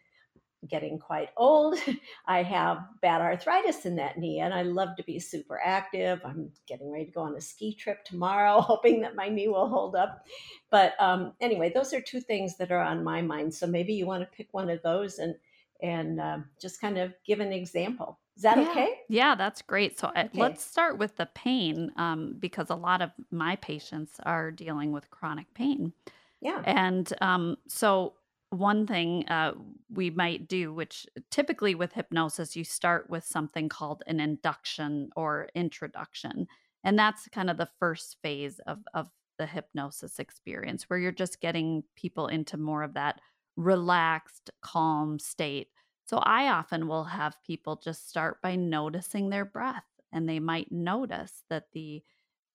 getting 0.68 0.98
quite 0.98 1.28
old, 1.36 1.78
I 2.26 2.42
have 2.42 2.78
bad 3.00 3.20
arthritis 3.20 3.86
in 3.86 3.94
that 3.96 4.18
knee. 4.18 4.40
And 4.40 4.52
I 4.52 4.62
love 4.62 4.96
to 4.96 5.04
be 5.04 5.20
super 5.20 5.60
active. 5.64 6.20
I'm 6.24 6.50
getting 6.66 6.90
ready 6.90 7.04
to 7.04 7.12
go 7.12 7.22
on 7.22 7.36
a 7.36 7.40
ski 7.40 7.74
trip 7.74 8.04
tomorrow, 8.04 8.60
hoping 8.60 9.00
that 9.02 9.14
my 9.14 9.28
knee 9.28 9.46
will 9.46 9.68
hold 9.68 9.94
up. 9.94 10.26
But 10.68 10.94
um, 10.98 11.34
anyway, 11.40 11.70
those 11.72 11.94
are 11.94 12.00
two 12.00 12.20
things 12.20 12.56
that 12.56 12.72
are 12.72 12.82
on 12.82 13.04
my 13.04 13.22
mind. 13.22 13.54
So 13.54 13.68
maybe 13.68 13.92
you 13.92 14.06
want 14.06 14.22
to 14.22 14.36
pick 14.36 14.48
one 14.50 14.68
of 14.68 14.82
those 14.82 15.20
and 15.20 15.36
and 15.80 16.20
uh, 16.20 16.38
just 16.60 16.80
kind 16.80 16.98
of 16.98 17.14
give 17.24 17.40
an 17.40 17.52
example. 17.52 18.18
Is 18.36 18.42
that 18.42 18.58
Yeah. 18.58 18.70
okay? 18.70 19.00
Yeah, 19.08 19.34
that's 19.34 19.62
great. 19.62 19.98
So 19.98 20.08
uh, 20.08 20.24
Okay. 20.26 20.38
let's 20.40 20.64
start 20.64 20.98
with 20.98 21.16
the 21.16 21.26
pain 21.34 21.92
um, 21.96 22.36
because 22.38 22.70
a 22.70 22.74
lot 22.76 23.02
of 23.02 23.10
my 23.30 23.56
patients 23.56 24.20
are 24.24 24.50
dealing 24.50 24.92
with 24.92 25.10
chronic 25.10 25.52
pain. 25.54 25.92
Yeah. 26.40 26.62
And 26.64 27.12
um, 27.20 27.56
so, 27.66 28.14
one 28.50 28.86
thing 28.86 29.28
uh, 29.28 29.52
we 29.90 30.08
might 30.08 30.48
do, 30.48 30.72
which 30.72 31.06
typically 31.30 31.74
with 31.74 31.92
hypnosis, 31.92 32.56
you 32.56 32.64
start 32.64 33.10
with 33.10 33.22
something 33.24 33.68
called 33.68 34.02
an 34.06 34.20
induction 34.20 35.10
or 35.16 35.50
introduction. 35.54 36.46
And 36.82 36.98
that's 36.98 37.28
kind 37.28 37.50
of 37.50 37.58
the 37.58 37.68
first 37.78 38.16
phase 38.22 38.58
of, 38.60 38.78
of 38.94 39.10
the 39.38 39.44
hypnosis 39.44 40.18
experience, 40.18 40.88
where 40.88 40.98
you're 40.98 41.12
just 41.12 41.42
getting 41.42 41.84
people 41.94 42.26
into 42.26 42.56
more 42.56 42.82
of 42.82 42.94
that 42.94 43.20
relaxed, 43.58 44.50
calm 44.62 45.18
state. 45.18 45.70
So, 46.06 46.18
I 46.18 46.48
often 46.48 46.88
will 46.88 47.04
have 47.04 47.42
people 47.44 47.76
just 47.76 48.08
start 48.08 48.40
by 48.42 48.56
noticing 48.56 49.28
their 49.30 49.44
breath, 49.44 49.84
and 50.12 50.28
they 50.28 50.40
might 50.40 50.72
notice 50.72 51.44
that 51.50 51.72
the 51.72 52.02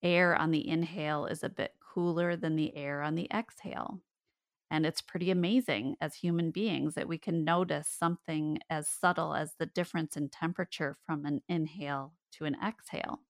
air 0.04 0.36
on 0.36 0.52
the 0.52 0.68
inhale 0.68 1.26
is 1.28 1.44
a 1.44 1.50
bit 1.50 1.76
cooler 1.80 2.36
than 2.36 2.56
the 2.56 2.76
air 2.76 3.02
on 3.04 3.16
the 3.16 3.28
exhale. 3.34 4.02
And 4.72 4.86
it's 4.86 5.02
pretty 5.02 5.32
amazing 5.32 5.98
as 6.02 6.16
human 6.16 6.52
beings 6.52 6.96
that 6.96 7.08
we 7.08 7.18
can 7.18 7.44
notice 7.46 7.88
something 7.88 8.60
as 8.70 8.90
subtle 8.90 9.36
as 9.36 9.56
the 9.56 9.68
difference 9.68 10.18
in 10.18 10.30
temperature 10.30 10.96
from 11.06 11.26
an 11.26 11.42
inhale 11.48 12.16
to 12.34 12.46
an 12.46 12.58
exhale. 12.66 13.22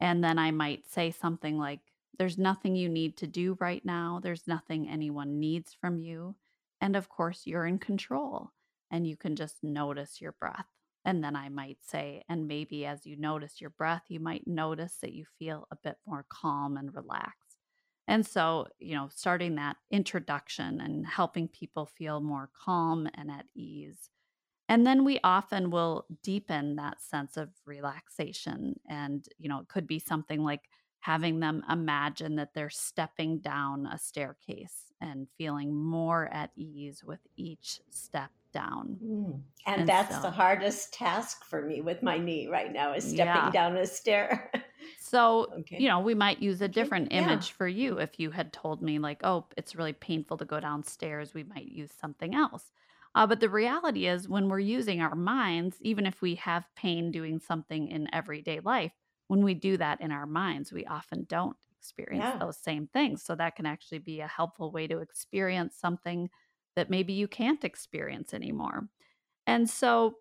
And 0.00 0.24
then 0.24 0.38
I 0.38 0.50
might 0.50 0.86
say 0.88 1.10
something 1.12 1.58
like, 1.58 1.80
There's 2.18 2.38
nothing 2.38 2.76
you 2.76 2.88
need 2.88 3.16
to 3.18 3.26
do 3.28 3.56
right 3.60 3.84
now. 3.84 4.20
There's 4.22 4.46
nothing 4.48 4.88
anyone 4.88 5.38
needs 5.40 5.72
from 5.74 5.98
you. 5.98 6.36
And 6.80 6.96
of 6.96 7.08
course, 7.08 7.46
you're 7.46 7.66
in 7.66 7.78
control 7.78 8.52
and 8.90 9.06
you 9.06 9.16
can 9.16 9.36
just 9.36 9.62
notice 9.62 10.20
your 10.20 10.32
breath. 10.32 10.66
And 11.04 11.22
then 11.24 11.36
I 11.36 11.48
might 11.48 11.78
say, 11.82 12.24
and 12.28 12.48
maybe 12.48 12.84
as 12.84 13.06
you 13.06 13.16
notice 13.16 13.60
your 13.60 13.70
breath, 13.70 14.04
you 14.08 14.20
might 14.20 14.46
notice 14.46 14.96
that 15.00 15.12
you 15.12 15.24
feel 15.38 15.66
a 15.70 15.76
bit 15.76 15.96
more 16.06 16.26
calm 16.28 16.76
and 16.76 16.94
relaxed. 16.94 17.56
And 18.06 18.26
so, 18.26 18.68
you 18.78 18.94
know, 18.94 19.08
starting 19.08 19.56
that 19.56 19.76
introduction 19.90 20.80
and 20.80 21.06
helping 21.06 21.48
people 21.48 21.86
feel 21.86 22.20
more 22.20 22.50
calm 22.64 23.08
and 23.14 23.30
at 23.30 23.46
ease 23.54 24.10
and 24.68 24.86
then 24.86 25.04
we 25.04 25.18
often 25.24 25.70
will 25.70 26.06
deepen 26.22 26.76
that 26.76 27.00
sense 27.02 27.36
of 27.36 27.50
relaxation. 27.64 28.78
And, 28.86 29.26
you 29.38 29.48
know, 29.48 29.60
it 29.60 29.68
could 29.68 29.86
be 29.86 29.98
something 29.98 30.42
like 30.42 30.68
having 31.00 31.40
them 31.40 31.64
imagine 31.68 32.36
that 32.36 32.54
they're 32.54 32.70
stepping 32.70 33.40
down 33.40 33.86
a 33.86 33.98
staircase 33.98 34.92
and 35.00 35.28
feeling 35.38 35.74
more 35.74 36.26
at 36.28 36.50
ease 36.56 37.04
with 37.04 37.20
each 37.36 37.80
step 37.90 38.32
down. 38.52 39.02
Mm. 39.02 39.44
And 39.66 39.86
And 39.86 39.88
that's 39.88 40.18
the 40.18 40.30
hardest 40.30 40.92
task 40.94 41.44
for 41.44 41.62
me 41.62 41.80
with 41.80 42.02
my 42.02 42.18
knee 42.18 42.48
right 42.48 42.72
now 42.72 42.94
is 42.94 43.04
stepping 43.08 43.50
yeah. 43.50 43.50
down 43.50 43.76
a 43.76 43.86
stair. 43.86 44.50
So, 44.96 45.54
okay. 45.58 45.76
you 45.76 45.88
know, 45.88 46.00
we 46.00 46.14
might 46.14 46.40
use 46.42 46.60
a 46.60 46.68
Okay. 46.68 46.68
different 46.68 47.12
Yeah. 47.12 47.12
image 47.12 47.52
for 47.52 47.68
you. 47.68 47.98
If 47.98 48.18
you 48.18 48.30
had 48.32 48.52
told 48.52 48.82
me, 48.82 48.98
like, 48.98 49.20
oh, 49.22 49.48
it's 49.56 49.76
really 49.76 49.92
painful 49.92 50.36
to 50.38 50.44
go 50.44 50.58
downstairs, 50.60 51.34
we 51.34 51.44
might 51.44 51.66
use 51.68 51.92
something 51.92 52.34
else. 52.34 52.72
Uh, 53.14 53.26
but 53.26 53.40
the 53.40 53.48
reality 53.48 54.06
is, 54.06 54.28
when 54.28 54.48
we're 54.48 54.58
using 54.58 55.00
our 55.00 55.14
minds, 55.14 55.80
even 55.82 56.04
if 56.06 56.20
we 56.20 56.34
have 56.36 56.68
pain 56.74 57.10
doing 57.10 57.38
something 57.38 57.88
in 57.88 58.12
everyday 58.12 58.60
life, 58.60 58.92
when 59.28 59.44
we 59.44 59.54
do 59.54 59.76
that 59.78 60.00
in 60.00 60.10
our 60.12 60.26
minds, 60.26 60.72
we 60.72 60.84
often 60.86 61.24
don't 61.24 61.56
experience 61.78 62.32
Yeah. 62.32 62.40
those 62.40 62.58
same 62.58 62.88
things. 62.88 63.24
So, 63.24 63.34
that 63.36 63.56
can 63.56 63.66
actually 63.66 64.00
be 64.00 64.20
a 64.20 64.26
helpful 64.28 64.72
way 64.72 64.86
to 64.88 64.98
experience 65.00 65.76
something 65.76 66.30
that 66.76 66.90
maybe 66.90 67.12
you 67.14 67.28
can't 67.28 67.64
experience 67.64 68.34
anymore. 68.34 68.88
And 69.46 69.70
so, 69.70 70.18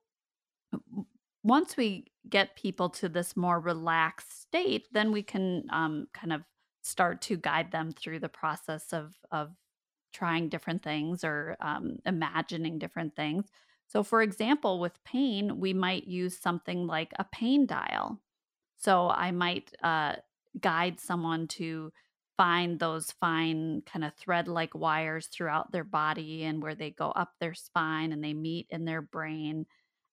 once 1.43 1.77
we 1.77 2.11
get 2.29 2.55
people 2.55 2.89
to 2.89 3.07
this 3.09 3.37
more 3.37 3.59
relaxed 3.59 4.41
state, 4.41 4.87
then 4.91 5.11
we 5.11 5.23
can 5.23 5.63
um, 5.69 6.07
kind 6.13 6.33
of 6.33 6.43
start 6.81 7.21
to 7.21 7.37
guide 7.37 7.71
them 7.71 7.91
through 7.91 8.19
the 8.19 8.29
process 8.29 8.93
of 8.93 9.15
of 9.31 9.55
trying 10.13 10.49
different 10.49 10.83
things 10.83 11.23
or 11.23 11.57
um, 11.61 11.97
imagining 12.05 12.79
different 12.79 13.15
things. 13.15 13.47
So, 13.87 14.03
for 14.03 14.21
example, 14.21 14.79
with 14.79 15.03
pain, 15.03 15.59
we 15.59 15.73
might 15.73 16.05
use 16.05 16.37
something 16.39 16.87
like 16.87 17.13
a 17.19 17.25
pain 17.25 17.65
dial. 17.67 18.21
So, 18.77 19.09
I 19.09 19.31
might 19.31 19.73
uh, 19.83 20.17
guide 20.59 20.99
someone 20.99 21.47
to 21.49 21.91
find 22.37 22.79
those 22.79 23.11
fine 23.13 23.81
kind 23.81 24.05
of 24.05 24.13
thread 24.15 24.47
like 24.47 24.75
wires 24.75 25.27
throughout 25.27 25.71
their 25.71 25.83
body 25.83 26.43
and 26.43 26.61
where 26.61 26.75
they 26.75 26.91
go 26.91 27.09
up 27.11 27.33
their 27.39 27.55
spine 27.55 28.11
and 28.13 28.23
they 28.23 28.33
meet 28.33 28.67
in 28.69 28.85
their 28.85 29.01
brain 29.01 29.65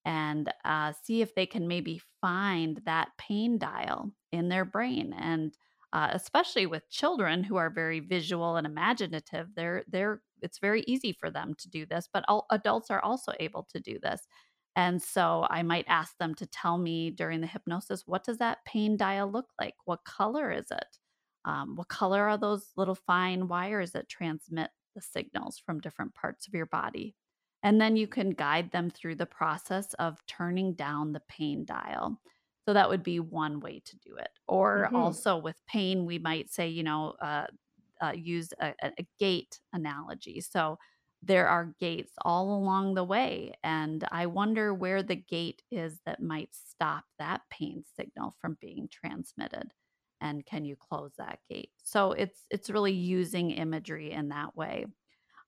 and 0.05 0.53
uh, 0.65 0.93
see 0.93 1.23
if 1.23 1.35
they 1.35 1.47
can 1.47 1.69
maybe 1.69 2.01
find 2.21 2.81
that 2.85 3.11
pain 3.19 3.59
dial 3.59 4.11
in 4.33 4.49
their 4.49 4.65
brain. 4.65 5.13
And 5.13 5.57
uh, 5.93 6.09
especially 6.13 6.67
with 6.67 6.89
children 6.91 7.45
who 7.45 7.57
are 7.57 7.71
very 7.71 8.01
visual 8.01 8.57
and 8.57 8.67
imaginative 8.67 9.55
they're 9.55 9.85
they're 9.87 10.21
it's 10.43 10.59
very 10.59 10.83
easy 10.89 11.13
for 11.13 11.31
them 11.31 11.55
to 11.55 11.69
do 11.71 11.87
this 11.87 12.09
but 12.13 12.25
all, 12.27 12.47
adults 12.51 12.91
are 12.91 13.01
also 13.01 13.33
able 13.39 13.63
to 13.63 13.79
do 13.79 13.97
this 14.01 14.27
and 14.77 15.03
so 15.03 15.47
i 15.51 15.63
might 15.63 15.85
ask 15.89 16.17
them 16.19 16.35
to 16.35 16.47
tell 16.47 16.79
me 16.79 17.11
during 17.11 17.41
the 17.41 17.47
hypnosis 17.47 18.07
what 18.07 18.25
does 18.25 18.39
that 18.39 18.65
pain 18.65 18.97
dial 18.97 19.31
look 19.31 19.53
like 19.61 19.75
what 19.85 20.05
color 20.05 20.51
is 20.51 20.71
it 20.71 20.99
um, 21.45 21.77
what 21.77 21.89
color 21.89 22.23
are 22.29 22.39
those 22.39 22.73
little 22.77 22.95
fine 22.95 23.49
wires 23.49 23.93
that 23.93 24.09
transmit 24.09 24.71
the 24.95 25.01
signals 25.01 25.59
from 25.59 25.81
different 25.81 26.15
parts 26.15 26.47
of 26.47 26.55
your 26.55 26.67
body 26.67 27.17
and 27.63 27.81
then 27.81 27.97
you 27.97 28.07
can 28.07 28.31
guide 28.31 28.71
them 28.73 28.91
through 28.91 29.15
the 29.17 29.27
process 29.27 29.95
of 29.95 30.25
turning 30.27 30.75
down 30.75 31.13
the 31.13 31.23
pain 31.29 31.65
dial. 31.65 32.21
So 32.67 32.75
that 32.75 32.89
would 32.91 33.03
be 33.03 33.21
one 33.21 33.61
way 33.61 33.81
to 33.87 33.97
do 33.99 34.17
it. 34.17 34.29
Or 34.47 34.89
hmm 34.89 34.95
also 34.95 35.37
with 35.39 35.57
pain, 35.67 36.05
we 36.05 36.19
might 36.19 36.51
say, 36.51 36.69
you 36.69 36.83
know, 36.83 37.13
uh, 37.23 37.47
uh, 38.03 38.13
use 38.13 38.53
a 38.61 38.75
a 38.83 39.07
gate 39.19 39.61
analogy. 39.73 40.41
So 40.41 40.79
there 41.27 41.49
are 41.49 41.75
gates 41.81 42.13
all 42.23 42.57
along 42.57 42.95
the 42.95 43.05
way. 43.05 43.55
And 43.63 44.05
I 44.11 44.27
wonder 44.27 44.75
where 44.75 45.03
the 45.03 45.17
gate 45.17 45.63
is 45.71 46.01
that 46.07 46.23
might 46.23 46.51
stop 46.53 47.05
that 47.19 47.43
pain 47.51 47.85
signal 47.97 48.35
from 48.41 48.59
being 48.61 48.89
transmitted. 48.91 49.73
And 50.21 50.45
can 50.47 50.65
you 50.65 50.77
close 50.77 51.13
that 51.19 51.39
gate? 51.49 51.71
So 51.83 52.13
it's 52.13 52.41
it's 52.51 52.71
really 52.71 52.93
using 52.93 53.51
imagery 53.51 54.13
in 54.13 54.29
that 54.29 54.57
way. 54.57 54.87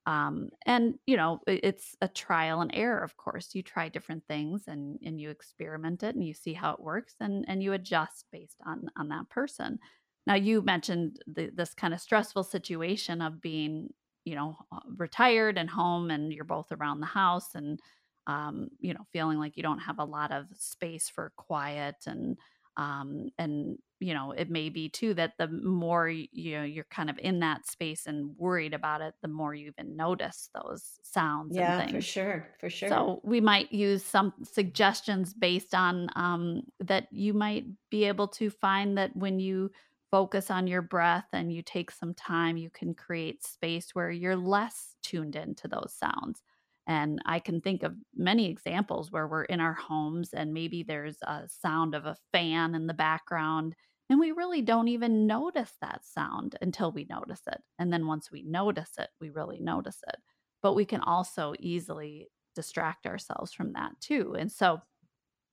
Um, 0.06 0.50
and 0.66 0.95
you 1.06 1.16
know, 1.16 1.40
it's 1.47 1.97
a 2.00 2.09
trial 2.09 2.61
and 2.61 2.71
error, 2.75 3.00
of 3.02 3.16
course. 3.16 3.54
You 3.54 3.62
try 3.62 3.88
different 3.88 4.25
things 4.28 4.64
and 4.66 4.99
and 5.04 5.21
you 5.21 5.30
experiment 5.30 6.02
it 6.02 6.14
and 6.14 6.25
you 6.25 6.35
see 6.35 6.52
how 6.52 6.73
it 6.73 6.80
works 6.80 7.14
and 7.21 7.45
and 7.49 7.62
you 7.62 7.73
adjust 7.73 8.26
based 8.33 8.59
on 8.66 8.88
on 8.97 9.09
that 9.09 9.28
person. 9.30 9.78
Now, 10.26 10.35
you 10.35 10.62
mentioned 10.62 11.21
the, 11.26 11.50
this 11.54 11.73
kind 11.73 11.95
of 11.95 12.00
stressful 12.00 12.45
situation 12.45 13.23
of 13.23 13.40
being, 13.40 13.90
you 14.26 14.35
know, 14.35 14.59
uh, 14.73 14.80
retired 14.97 15.59
and 15.59 15.71
home, 15.71 16.11
and 16.11 16.33
you're 16.35 16.45
both 16.45 16.73
around 16.73 17.00
the 17.00 17.06
house, 17.06 17.54
and 17.54 17.80
um, 18.26 18.68
you 18.80 18.92
know, 18.92 19.04
feeling 19.12 19.38
like 19.38 19.56
you 19.56 19.62
don't 19.62 19.78
have 19.80 19.99
a 19.99 20.04
lot 20.04 20.33
of 20.33 20.47
space 20.54 21.09
for 21.09 21.33
quiet 21.37 21.97
and 22.06 22.37
um 22.78 23.30
and 23.38 23.78
you 24.00 24.12
know 24.12 24.33
it 24.33 24.50
may 24.50 24.68
be 24.68 24.87
too 24.87 25.14
that 25.14 25.33
the 25.38 25.49
more 25.49 26.11
you 26.11 26.52
know 26.59 26.62
you're 26.62 26.85
kind 26.90 27.09
of 27.09 27.18
in 27.21 27.40
that 27.40 27.66
space 27.66 28.04
and 28.04 28.37
worried 28.37 28.75
about 28.75 29.00
it 29.00 29.14
the 29.23 29.28
more 29.28 29.54
you 29.54 29.68
even 29.68 29.97
notice 29.97 30.50
those 30.54 31.00
sounds 31.02 31.56
and 31.56 31.73
Yeah, 31.73 31.83
for 31.88 32.00
sure. 32.00 32.54
For 32.61 32.71
sure. 32.71 33.09
so 33.09 33.21
we 33.25 33.40
might 33.40 33.73
use 33.73 34.04
some 34.04 34.33
suggestions 34.45 35.35
based 35.35 35.75
on 35.75 36.09
um, 36.14 36.62
that 36.78 37.09
you 37.11 37.35
might 37.35 37.64
be 37.90 38.04
able 38.04 38.28
to 38.28 38.50
find 38.50 38.97
that 38.99 39.16
when 39.16 39.40
you 39.40 39.71
focus 40.17 40.51
on 40.51 40.67
your 40.67 40.81
breath 40.81 41.27
and 41.35 41.53
you 41.53 41.61
take 41.63 41.91
some 41.91 42.15
time 42.15 42.57
you 42.57 42.71
can 42.71 42.95
create 42.95 43.45
space 43.45 43.95
where 43.95 44.11
you're 44.11 44.37
less 44.37 44.95
tuned 45.03 45.37
into 45.37 45.69
those 45.69 45.93
sounds 45.93 46.43
and 46.87 47.21
I 47.27 47.41
can 47.41 47.61
think 47.61 47.83
of 47.83 47.97
many 48.15 48.49
examples 48.49 49.11
where 49.11 49.27
we're 49.27 49.45
in 49.45 49.61
our 49.61 49.75
homes 49.75 50.33
and 50.33 50.55
maybe 50.55 50.83
there's 50.83 51.19
a 51.23 51.49
sound 51.49 51.95
of 51.95 52.07
a 52.07 52.17
fan 52.33 52.75
in 52.75 52.87
the 52.87 52.95
background. 52.95 53.75
And 54.09 54.21
we 54.21 54.31
really 54.31 54.63
don't 54.63 54.87
even 54.87 55.27
notice 55.27 55.73
that 55.81 56.05
sound 56.05 56.57
until 56.63 56.93
we 56.93 57.07
notice 57.11 57.43
it. 57.49 57.61
And 57.81 57.93
then 57.93 58.07
once 58.07 58.31
we 58.31 58.45
notice 58.45 58.93
it, 58.99 59.09
we 59.21 59.31
really 59.31 59.59
notice 59.59 59.99
it. 60.07 60.17
But 60.63 60.75
we 60.75 60.85
can 60.85 61.01
also 61.01 61.55
easily 61.59 62.29
distract 62.55 63.05
ourselves 63.05 63.53
from 63.53 63.73
that 63.73 64.01
too. 64.01 64.37
And 64.39 64.51
so 64.51 64.81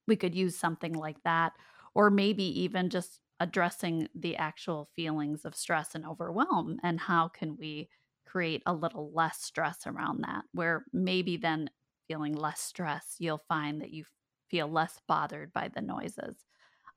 we 0.07 0.15
could 0.15 0.35
use 0.35 0.55
something 0.55 0.93
like 0.93 1.17
that 1.23 1.53
or 1.95 2.11
maybe 2.11 2.61
even 2.61 2.91
just 2.91 3.19
addressing 3.43 4.07
the 4.15 4.37
actual 4.37 4.87
feelings 4.95 5.43
of 5.43 5.53
stress 5.53 5.95
and 5.95 6.05
overwhelm 6.05 6.79
and 6.81 6.97
how 6.97 7.27
can 7.27 7.57
we 7.57 7.89
create 8.25 8.63
a 8.65 8.73
little 8.73 9.11
less 9.13 9.41
stress 9.41 9.85
around 9.85 10.21
that 10.21 10.43
where 10.53 10.85
maybe 10.93 11.35
then 11.35 11.69
feeling 12.07 12.33
less 12.33 12.61
stress 12.61 13.17
you'll 13.19 13.43
find 13.49 13.81
that 13.81 13.91
you 13.91 14.05
feel 14.49 14.67
less 14.67 15.01
bothered 15.07 15.51
by 15.51 15.67
the 15.67 15.81
noises 15.81 16.45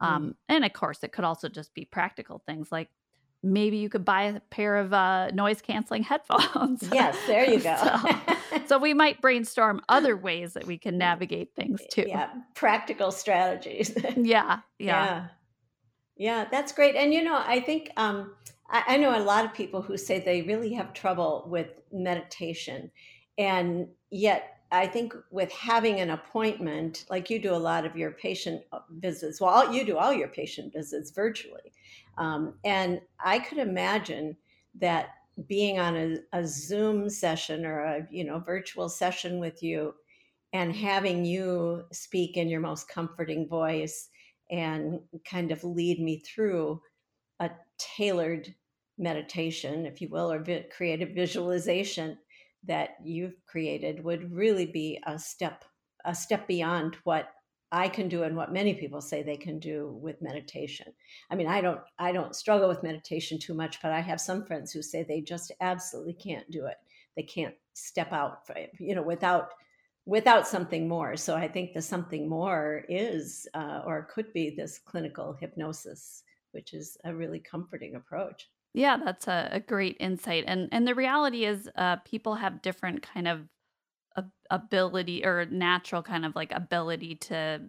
Mm. 0.02 0.06
um, 0.06 0.34
and 0.50 0.62
of 0.62 0.74
course 0.74 1.02
it 1.02 1.12
could 1.12 1.24
also 1.24 1.48
just 1.48 1.72
be 1.72 1.86
practical 1.86 2.42
things 2.46 2.70
like 2.70 2.90
maybe 3.42 3.78
you 3.78 3.88
could 3.88 4.04
buy 4.04 4.24
a 4.24 4.40
pair 4.40 4.76
of 4.76 4.92
uh, 4.92 5.30
noise 5.30 5.62
canceling 5.62 6.02
headphones. 6.10 6.82
Yes, 6.92 7.16
there 7.26 7.48
you 7.48 7.60
go. 7.60 7.76
so, 7.76 8.60
so, 8.66 8.78
we 8.78 8.92
might 8.92 9.20
brainstorm 9.20 9.80
other 9.88 10.16
ways 10.16 10.54
that 10.54 10.66
we 10.66 10.78
can 10.78 10.98
navigate 10.98 11.54
things 11.54 11.80
too. 11.90 12.04
Yeah, 12.06 12.28
practical 12.54 13.12
strategies. 13.12 13.92
yeah, 14.16 14.16
yeah, 14.16 14.60
yeah, 14.78 15.26
yeah. 16.16 16.46
That's 16.50 16.72
great. 16.72 16.96
And 16.96 17.12
you 17.12 17.22
know, 17.22 17.42
I 17.44 17.60
think 17.60 17.90
um, 17.96 18.34
I, 18.68 18.84
I 18.88 18.96
know 18.96 19.16
a 19.16 19.22
lot 19.22 19.44
of 19.44 19.54
people 19.54 19.82
who 19.82 19.96
say 19.96 20.20
they 20.20 20.42
really 20.42 20.72
have 20.74 20.92
trouble 20.92 21.46
with 21.48 21.80
meditation, 21.92 22.90
and 23.38 23.88
yet 24.10 24.56
I 24.72 24.86
think 24.86 25.14
with 25.30 25.52
having 25.52 26.00
an 26.00 26.10
appointment, 26.10 27.04
like 27.08 27.30
you 27.30 27.38
do 27.38 27.54
a 27.54 27.56
lot 27.56 27.86
of 27.86 27.96
your 27.96 28.10
patient 28.12 28.62
uh, 28.72 28.80
visits, 28.98 29.40
well, 29.40 29.72
you 29.72 29.84
do 29.84 29.96
all 29.96 30.12
your 30.12 30.28
patient 30.28 30.72
visits 30.72 31.10
virtually. 31.10 31.72
Um, 32.18 32.54
and 32.64 33.00
I 33.24 33.38
could 33.38 33.58
imagine 33.58 34.36
that 34.80 35.10
being 35.46 35.78
on 35.78 35.96
a, 35.96 36.16
a, 36.32 36.46
Zoom 36.46 37.10
session 37.10 37.66
or 37.66 37.80
a 37.80 38.06
you 38.10 38.24
know 38.24 38.38
virtual 38.38 38.88
session 38.88 39.38
with 39.38 39.62
you 39.62 39.94
and 40.54 40.74
having 40.74 41.24
you 41.26 41.84
speak 41.92 42.38
in 42.38 42.48
your 42.48 42.60
most 42.60 42.88
comforting 42.88 43.46
voice 43.46 44.08
and 44.50 45.00
kind 45.28 45.50
of 45.50 45.64
lead 45.64 46.00
me 46.00 46.18
through 46.18 46.80
a 47.40 47.50
tailored 47.78 48.54
meditation, 48.98 49.86
if 49.86 50.00
you 50.00 50.08
will, 50.08 50.30
or 50.30 50.38
vi- 50.42 50.66
creative 50.74 51.10
visualization 51.10 52.18
that 52.64 52.96
you've 53.04 53.34
created 53.46 54.02
would 54.02 54.32
really 54.32 54.66
be 54.66 55.00
a 55.06 55.18
step 55.18 55.64
a 56.04 56.14
step 56.14 56.46
beyond 56.46 56.96
what 57.02 57.30
I 57.72 57.88
can 57.88 58.08
do 58.08 58.22
and 58.22 58.36
what 58.36 58.52
many 58.52 58.74
people 58.74 59.00
say 59.00 59.22
they 59.22 59.36
can 59.36 59.58
do 59.58 59.98
with 60.00 60.22
meditation. 60.22 60.92
I 61.30 61.34
mean, 61.34 61.48
I 61.48 61.60
don't 61.60 61.80
I 61.98 62.12
don't 62.12 62.36
struggle 62.36 62.68
with 62.68 62.82
meditation 62.82 63.38
too 63.38 63.54
much, 63.54 63.82
but 63.82 63.92
I 63.92 64.00
have 64.00 64.20
some 64.20 64.44
friends 64.44 64.72
who 64.72 64.82
say 64.82 65.02
they 65.02 65.20
just 65.20 65.52
absolutely 65.60 66.14
can't 66.14 66.48
do 66.50 66.66
it. 66.66 66.76
They 67.16 67.22
can't 67.22 67.54
step 67.74 68.12
out, 68.12 68.48
you 68.78 68.94
know, 68.94 69.02
without 69.02 69.50
without 70.06 70.46
something 70.48 70.88
more. 70.88 71.16
So 71.16 71.36
I 71.36 71.48
think 71.48 71.74
the 71.74 71.82
something 71.82 72.28
more 72.28 72.84
is 72.88 73.48
uh, 73.54 73.82
or 73.86 74.04
could 74.06 74.32
be 74.32 74.50
this 74.50 74.78
clinical 74.78 75.34
hypnosis, 75.34 76.22
which 76.52 76.72
is 76.74 76.96
a 77.04 77.14
really 77.14 77.40
comforting 77.40 77.94
approach. 77.94 78.50
Yeah, 78.74 78.98
that's 78.98 79.26
a, 79.26 79.48
a 79.52 79.60
great 79.60 79.96
insight. 80.00 80.44
And 80.46 80.68
and 80.72 80.86
the 80.86 80.94
reality 80.94 81.44
is 81.44 81.70
uh 81.76 81.96
people 82.04 82.34
have 82.34 82.62
different 82.62 83.02
kind 83.02 83.26
of 83.28 83.48
ability 84.50 85.24
or 85.24 85.46
natural 85.46 86.02
kind 86.02 86.24
of 86.24 86.34
like 86.36 86.52
ability 86.52 87.16
to 87.16 87.68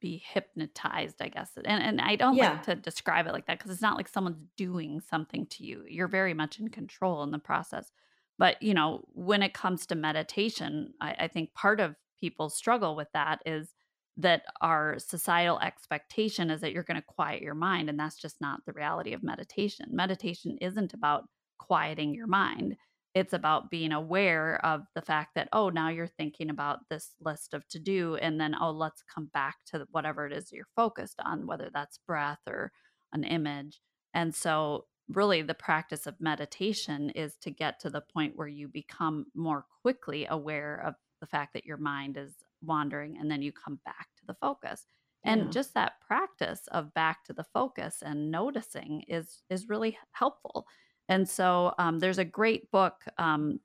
be 0.00 0.18
hypnotized, 0.18 1.22
I 1.22 1.28
guess. 1.28 1.52
And 1.56 1.82
and 1.82 2.00
I 2.00 2.16
don't 2.16 2.38
Yeah. 2.38 2.40
like 2.40 2.62
to 2.62 2.74
describe 2.74 3.26
it 3.26 3.32
like 3.32 3.46
that 3.46 3.58
because 3.58 3.70
it's 3.70 3.82
not 3.82 3.96
like 3.96 4.08
someone's 4.08 4.44
doing 4.56 5.00
something 5.00 5.46
to 5.48 5.64
you. 5.64 5.84
You're 5.88 6.08
very 6.08 6.34
much 6.34 6.58
in 6.58 6.68
control 6.68 7.22
in 7.22 7.30
the 7.30 7.38
process. 7.38 7.92
But 8.38 8.62
you 8.62 8.74
know, 8.74 9.04
when 9.12 9.42
it 9.42 9.54
comes 9.54 9.86
to 9.86 9.94
meditation, 9.94 10.94
I, 11.00 11.14
I 11.20 11.28
think 11.28 11.54
part 11.54 11.80
of 11.80 11.96
people's 12.20 12.56
struggle 12.56 12.96
with 12.96 13.08
that 13.14 13.40
is 13.46 13.74
that 14.18 14.42
our 14.60 14.98
societal 14.98 15.58
expectation 15.60 16.50
is 16.50 16.60
that 16.60 16.72
you're 16.72 16.82
going 16.82 17.00
to 17.00 17.06
quiet 17.06 17.42
your 17.42 17.54
mind. 17.54 17.88
And 17.88 17.98
that's 17.98 18.20
just 18.20 18.40
not 18.40 18.60
the 18.66 18.72
reality 18.72 19.14
of 19.14 19.22
meditation. 19.22 19.86
Meditation 19.90 20.58
isn't 20.60 20.92
about 20.92 21.24
quieting 21.58 22.14
your 22.14 22.26
mind, 22.26 22.76
it's 23.14 23.32
about 23.34 23.70
being 23.70 23.92
aware 23.92 24.64
of 24.64 24.82
the 24.94 25.02
fact 25.02 25.32
that, 25.34 25.48
oh, 25.52 25.68
now 25.68 25.90
you're 25.90 26.06
thinking 26.06 26.48
about 26.48 26.78
this 26.88 27.14
list 27.20 27.52
of 27.52 27.66
to 27.68 27.78
do. 27.78 28.16
And 28.16 28.40
then, 28.40 28.54
oh, 28.58 28.70
let's 28.70 29.02
come 29.14 29.28
back 29.34 29.56
to 29.66 29.86
whatever 29.90 30.26
it 30.26 30.32
is 30.32 30.50
you're 30.50 30.64
focused 30.74 31.20
on, 31.22 31.46
whether 31.46 31.68
that's 31.72 31.98
breath 32.06 32.40
or 32.46 32.72
an 33.12 33.24
image. 33.24 33.80
And 34.14 34.34
so, 34.34 34.86
really, 35.08 35.42
the 35.42 35.54
practice 35.54 36.06
of 36.06 36.20
meditation 36.20 37.10
is 37.10 37.36
to 37.38 37.50
get 37.50 37.80
to 37.80 37.90
the 37.90 38.00
point 38.00 38.36
where 38.36 38.48
you 38.48 38.68
become 38.68 39.26
more 39.34 39.64
quickly 39.82 40.26
aware 40.26 40.82
of 40.86 40.94
the 41.20 41.26
fact 41.26 41.52
that 41.54 41.64
your 41.64 41.76
mind 41.76 42.16
is 42.16 42.34
wandering 42.64 43.16
and 43.18 43.30
then 43.30 43.42
you 43.42 43.52
come 43.52 43.78
back 43.84 44.08
to 44.16 44.26
the 44.26 44.34
focus 44.34 44.86
and 45.24 45.42
Yeah. 45.42 45.50
just 45.50 45.74
that 45.74 46.00
practice 46.00 46.66
of 46.68 46.92
back 46.94 47.24
to 47.24 47.32
the 47.32 47.44
focus 47.44 48.02
and 48.04 48.30
noticing 48.30 49.02
is 49.08 49.42
is 49.50 49.68
really 49.68 49.96
helpful 50.12 50.66
and 51.08 51.28
so 51.28 51.74
um, 51.78 51.98
there's 52.00 52.18
a 52.18 52.24
great 52.24 52.70
book 52.70 53.04
um, 53.18 53.60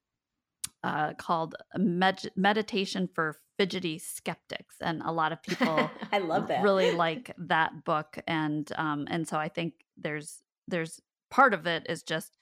uh, 0.84 1.14
called 1.16 1.56
Med- 1.76 2.32
meditation 2.36 3.08
for 3.14 3.38
fidgety 3.58 3.98
skeptics 3.98 4.76
and 4.82 5.02
a 5.04 5.12
lot 5.12 5.32
of 5.32 5.42
people 5.42 5.90
I 6.12 6.20
love 6.20 6.48
that. 6.50 6.62
really 6.64 6.92
like 6.92 7.34
that 7.38 7.84
book 7.86 8.18
and 8.28 8.72
um, 8.76 9.08
and 9.10 9.28
so 9.28 9.38
i 9.38 9.48
think 9.50 9.74
there's 9.98 10.44
there's 10.68 11.02
part 11.30 11.54
of 11.54 11.68
it 11.68 11.86
is 11.90 12.04
just 12.04 12.38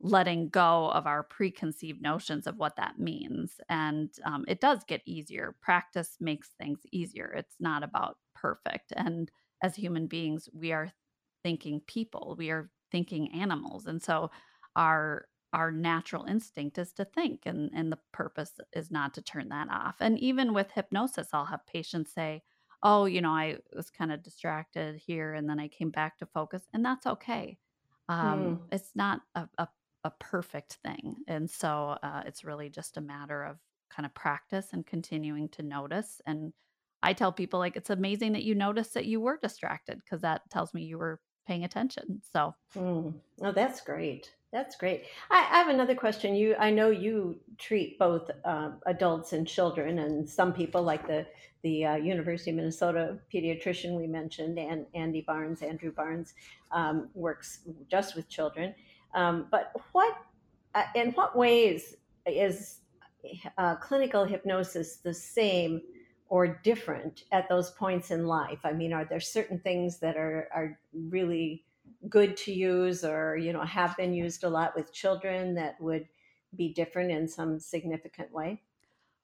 letting 0.00 0.48
go 0.48 0.90
of 0.90 1.06
our 1.06 1.22
preconceived 1.22 2.00
notions 2.00 2.46
of 2.46 2.56
what 2.56 2.76
that 2.76 2.98
means. 2.98 3.60
And 3.68 4.10
um, 4.24 4.44
it 4.48 4.60
does 4.60 4.82
get 4.84 5.02
easier. 5.04 5.54
Practice 5.60 6.16
makes 6.20 6.50
things 6.58 6.80
easier. 6.90 7.32
It's 7.36 7.56
not 7.60 7.82
about 7.82 8.16
perfect. 8.34 8.92
And 8.96 9.30
as 9.62 9.76
human 9.76 10.06
beings, 10.06 10.48
we 10.54 10.72
are 10.72 10.90
thinking 11.42 11.82
people, 11.86 12.34
we 12.38 12.50
are 12.50 12.70
thinking 12.90 13.32
animals. 13.34 13.86
And 13.86 14.02
so 14.02 14.30
our 14.76 15.26
our 15.52 15.72
natural 15.72 16.24
instinct 16.24 16.78
is 16.78 16.92
to 16.92 17.04
think 17.04 17.42
and 17.44 17.70
and 17.74 17.90
the 17.90 17.98
purpose 18.12 18.52
is 18.72 18.90
not 18.90 19.14
to 19.14 19.22
turn 19.22 19.48
that 19.48 19.68
off 19.68 19.96
and 20.00 20.18
even 20.20 20.54
with 20.54 20.70
hypnosis 20.70 21.28
i'll 21.32 21.44
have 21.46 21.66
patients 21.66 22.12
say 22.14 22.40
oh 22.82 23.04
you 23.04 23.20
know 23.20 23.30
i 23.32 23.56
was 23.74 23.90
kind 23.90 24.12
of 24.12 24.22
distracted 24.22 24.94
here 24.96 25.34
and 25.34 25.48
then 25.48 25.58
i 25.58 25.66
came 25.66 25.90
back 25.90 26.16
to 26.16 26.26
focus 26.26 26.62
and 26.72 26.84
that's 26.84 27.06
okay 27.06 27.58
Hmm. 28.20 28.54
um, 28.54 28.60
it's 28.72 28.92
not 28.94 29.22
a, 29.34 29.48
a 29.58 29.68
a 30.04 30.10
perfect 30.18 30.74
thing. 30.82 31.16
And 31.28 31.50
so 31.50 31.90
uh, 32.02 32.22
it's 32.24 32.42
really 32.42 32.70
just 32.70 32.96
a 32.96 33.02
matter 33.02 33.42
of 33.44 33.58
kind 33.90 34.06
of 34.06 34.14
practice 34.14 34.72
and 34.72 34.86
continuing 34.86 35.50
to 35.50 35.62
notice. 35.62 36.22
And 36.26 36.54
I 37.02 37.12
tell 37.12 37.32
people, 37.32 37.58
like, 37.58 37.76
it's 37.76 37.90
amazing 37.90 38.32
that 38.32 38.42
you 38.44 38.54
noticed 38.54 38.94
that 38.94 39.04
you 39.06 39.20
were 39.20 39.38
distracted 39.42 39.98
because 39.98 40.22
that 40.22 40.48
tells 40.50 40.72
me 40.72 40.84
you 40.84 40.96
were 40.98 41.20
paying 41.46 41.64
attention. 41.64 42.22
So, 42.32 42.54
Mm. 42.74 43.20
Oh, 43.42 43.52
that's 43.52 43.80
great. 43.80 44.34
That's 44.52 44.74
great. 44.76 45.04
I, 45.30 45.38
I 45.38 45.58
have 45.58 45.68
another 45.68 45.94
question. 45.94 46.34
You, 46.34 46.56
I 46.58 46.70
know 46.70 46.90
you 46.90 47.38
treat 47.56 47.98
both 48.00 48.28
uh, 48.44 48.72
adults 48.86 49.32
and 49.32 49.46
children, 49.46 50.00
and 50.00 50.28
some 50.28 50.52
people, 50.52 50.82
like 50.82 51.06
the 51.06 51.26
the 51.62 51.84
uh, 51.84 51.96
University 51.96 52.50
of 52.50 52.56
Minnesota 52.56 53.18
pediatrician 53.32 53.96
we 53.96 54.06
mentioned, 54.06 54.58
and 54.58 54.86
Andy 54.94 55.20
Barnes, 55.20 55.62
Andrew 55.62 55.92
Barnes, 55.92 56.34
um, 56.72 57.10
works 57.14 57.60
just 57.88 58.16
with 58.16 58.28
children. 58.28 58.74
Um, 59.14 59.46
but 59.50 59.72
what, 59.92 60.16
uh, 60.74 60.84
in 60.94 61.12
what 61.12 61.36
ways 61.36 61.96
is 62.26 62.78
uh, 63.58 63.76
clinical 63.76 64.24
hypnosis 64.24 64.96
the 64.96 65.12
same 65.12 65.82
or 66.28 66.60
different 66.64 67.24
at 67.30 67.48
those 67.48 67.70
points 67.72 68.10
in 68.10 68.26
life? 68.26 68.60
I 68.64 68.72
mean, 68.72 68.92
are 68.92 69.04
there 69.04 69.20
certain 69.20 69.60
things 69.60 70.00
that 70.00 70.16
are 70.16 70.48
are 70.52 70.78
really 70.92 71.64
good 72.08 72.36
to 72.36 72.52
use 72.52 73.04
or 73.04 73.36
you 73.36 73.52
know 73.52 73.62
have 73.62 73.96
been 73.96 74.14
used 74.14 74.44
a 74.44 74.48
lot 74.48 74.74
with 74.74 74.92
children 74.92 75.54
that 75.54 75.80
would 75.80 76.06
be 76.56 76.72
different 76.72 77.10
in 77.10 77.28
some 77.28 77.60
significant 77.60 78.32
way 78.32 78.60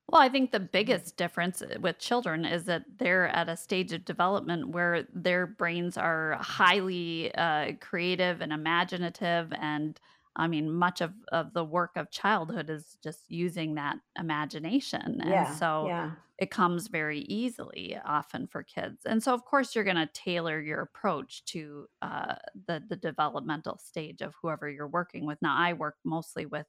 well, 0.09 0.23
I 0.23 0.29
think 0.29 0.53
the 0.53 0.61
biggest 0.61 1.17
difference 1.17 1.63
uh, 1.63 1.79
with 1.81 1.99
children 1.99 2.45
is 2.45 2.65
that 2.65 2.85
they're 2.99 3.27
at 3.29 3.49
a 3.49 3.57
stage 3.57 3.93
of 3.93 4.05
development 4.05 4.69
where 4.69 5.05
their 5.13 5.47
brains 5.47 5.99
are 5.99 6.39
highly 6.41 7.35
uh, 7.35 7.73
creative 7.81 8.41
and 8.41 8.53
imaginative. 8.53 9.53
And 9.61 9.99
I 10.37 10.49
mean, 10.49 10.71
much 10.71 11.01
of, 11.01 11.13
of 11.33 11.53
the 11.55 11.65
work 11.65 11.93
of 11.97 12.11
childhood 12.11 12.71
is 12.71 12.99
just 13.03 13.31
using 13.31 13.75
that 13.75 13.97
imagination. 14.19 15.21
And 15.21 15.31
yeah 15.31 15.55
so 15.55 15.87
yeah 15.89 16.11
it 16.39 16.51
comes 16.51 16.89
very 16.89 17.21
easily 17.21 17.99
often 18.05 18.47
for 18.47 18.63
kids. 18.63 19.07
And 19.07 19.23
so, 19.23 19.33
of 19.33 19.45
course, 19.45 19.75
you're 19.75 19.85
going 19.85 19.97
to 19.97 20.07
tailor 20.13 20.61
your 20.61 20.83
approach 20.83 21.45
to 21.47 21.87
uh, 22.03 22.35
the, 22.67 22.83
the 22.87 22.97
developmental 22.97 23.79
stage 23.79 24.21
of 24.21 24.35
whoever 24.43 24.69
you're 24.69 24.87
working 24.87 25.25
with. 25.25 25.41
Now, 25.41 25.57
I 25.57 25.73
work 25.73 25.97
mostly 26.05 26.45
with 26.45 26.67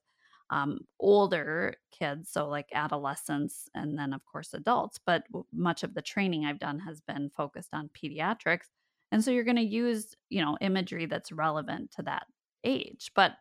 um, 0.49 0.79
older 1.01 1.75
kids, 1.91 2.29
so 2.29 2.47
like 2.47 2.69
adolescents, 2.71 3.67
and 3.75 3.99
then, 3.99 4.13
of 4.13 4.23
course, 4.25 4.53
adults. 4.53 4.99
But 5.05 5.25
much 5.51 5.83
of 5.83 5.93
the 5.93 6.01
training 6.01 6.45
I've 6.45 6.59
done 6.59 6.79
has 6.79 7.01
been 7.01 7.29
focused 7.35 7.73
on 7.73 7.89
pediatrics. 7.89 8.67
And 9.11 9.21
so, 9.21 9.31
you're 9.31 9.43
going 9.43 9.57
to 9.57 9.61
use, 9.63 10.15
you 10.29 10.41
know, 10.41 10.57
imagery 10.61 11.07
that's 11.07 11.33
relevant 11.33 11.91
to 11.97 12.03
that 12.03 12.27
age. 12.63 13.11
But 13.13 13.33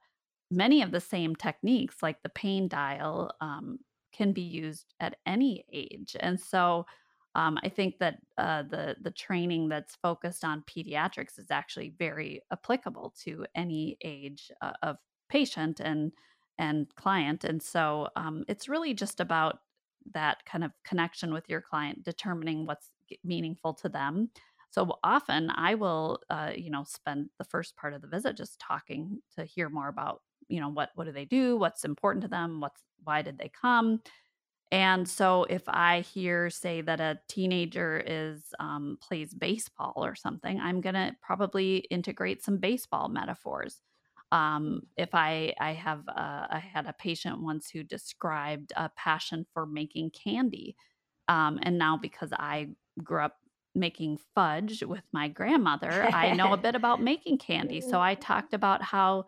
many 0.50 0.82
of 0.82 0.90
the 0.90 1.00
same 1.00 1.34
techniques, 1.36 2.02
like 2.02 2.22
the 2.22 2.28
pain 2.28 2.68
dial, 2.68 3.32
um, 3.40 3.78
can 4.12 4.32
be 4.32 4.42
used 4.42 4.94
at 5.00 5.16
any 5.26 5.64
age. 5.72 6.16
And 6.20 6.40
so 6.40 6.86
um, 7.34 7.58
I 7.62 7.68
think 7.68 7.98
that 7.98 8.18
uh, 8.38 8.62
the 8.62 8.96
the 9.02 9.10
training 9.10 9.68
that's 9.68 9.96
focused 9.96 10.42
on 10.44 10.64
pediatrics 10.64 11.38
is 11.38 11.50
actually 11.50 11.92
very 11.98 12.40
applicable 12.50 13.14
to 13.24 13.46
any 13.54 13.98
age 14.02 14.50
uh, 14.62 14.72
of 14.82 14.96
patient 15.28 15.80
and 15.80 16.12
and 16.58 16.86
client. 16.94 17.44
And 17.44 17.62
so 17.62 18.08
um, 18.16 18.44
it's 18.48 18.68
really 18.68 18.94
just 18.94 19.20
about 19.20 19.58
that 20.14 20.46
kind 20.46 20.64
of 20.64 20.72
connection 20.84 21.34
with 21.34 21.48
your 21.48 21.60
client, 21.60 22.04
determining 22.04 22.64
what's 22.64 22.90
meaningful 23.24 23.74
to 23.74 23.88
them. 23.88 24.30
So 24.70 24.98
often 25.04 25.50
I 25.50 25.74
will, 25.74 26.20
uh, 26.30 26.52
you 26.56 26.70
know, 26.70 26.84
spend 26.84 27.30
the 27.38 27.44
first 27.44 27.76
part 27.76 27.92
of 27.94 28.02
the 28.02 28.08
visit 28.08 28.36
just 28.36 28.58
talking 28.58 29.20
to 29.36 29.44
hear 29.44 29.68
more 29.68 29.88
about, 29.88 30.22
you 30.48 30.60
know, 30.60 30.68
what 30.68 30.90
what 30.94 31.04
do 31.04 31.12
they 31.12 31.24
do, 31.24 31.56
what's 31.56 31.84
important 31.84 32.22
to 32.22 32.28
them, 32.28 32.60
what's 32.60 32.82
why 33.04 33.22
did 33.22 33.38
they 33.38 33.50
come, 33.50 34.00
and 34.72 35.08
so 35.08 35.44
if 35.44 35.62
I 35.68 36.00
hear, 36.00 36.50
say, 36.50 36.80
that 36.80 37.00
a 37.00 37.20
teenager 37.28 38.02
is 38.04 38.52
um, 38.58 38.98
plays 39.00 39.32
baseball 39.32 39.94
or 39.96 40.16
something, 40.16 40.58
I'm 40.60 40.80
gonna 40.80 41.16
probably 41.22 41.78
integrate 41.90 42.42
some 42.42 42.58
baseball 42.58 43.08
metaphors. 43.08 43.80
Um, 44.32 44.82
if 44.96 45.14
I 45.14 45.54
I 45.60 45.72
have 45.74 46.08
uh, 46.08 46.46
I 46.50 46.58
had 46.58 46.86
a 46.86 46.92
patient 46.92 47.40
once 47.42 47.70
who 47.70 47.84
described 47.84 48.72
a 48.76 48.88
passion 48.90 49.46
for 49.54 49.66
making 49.66 50.10
candy, 50.10 50.76
um, 51.28 51.60
and 51.62 51.78
now 51.78 51.96
because 51.96 52.32
I 52.32 52.70
grew 53.04 53.22
up 53.22 53.36
making 53.74 54.18
fudge 54.34 54.82
with 54.82 55.04
my 55.12 55.28
grandmother, 55.28 56.08
I 56.12 56.32
know 56.32 56.52
a 56.52 56.56
bit 56.56 56.74
about 56.74 57.00
making 57.00 57.38
candy. 57.38 57.80
So 57.80 58.00
I 58.00 58.16
talked 58.16 58.52
about 58.52 58.82
how 58.82 59.26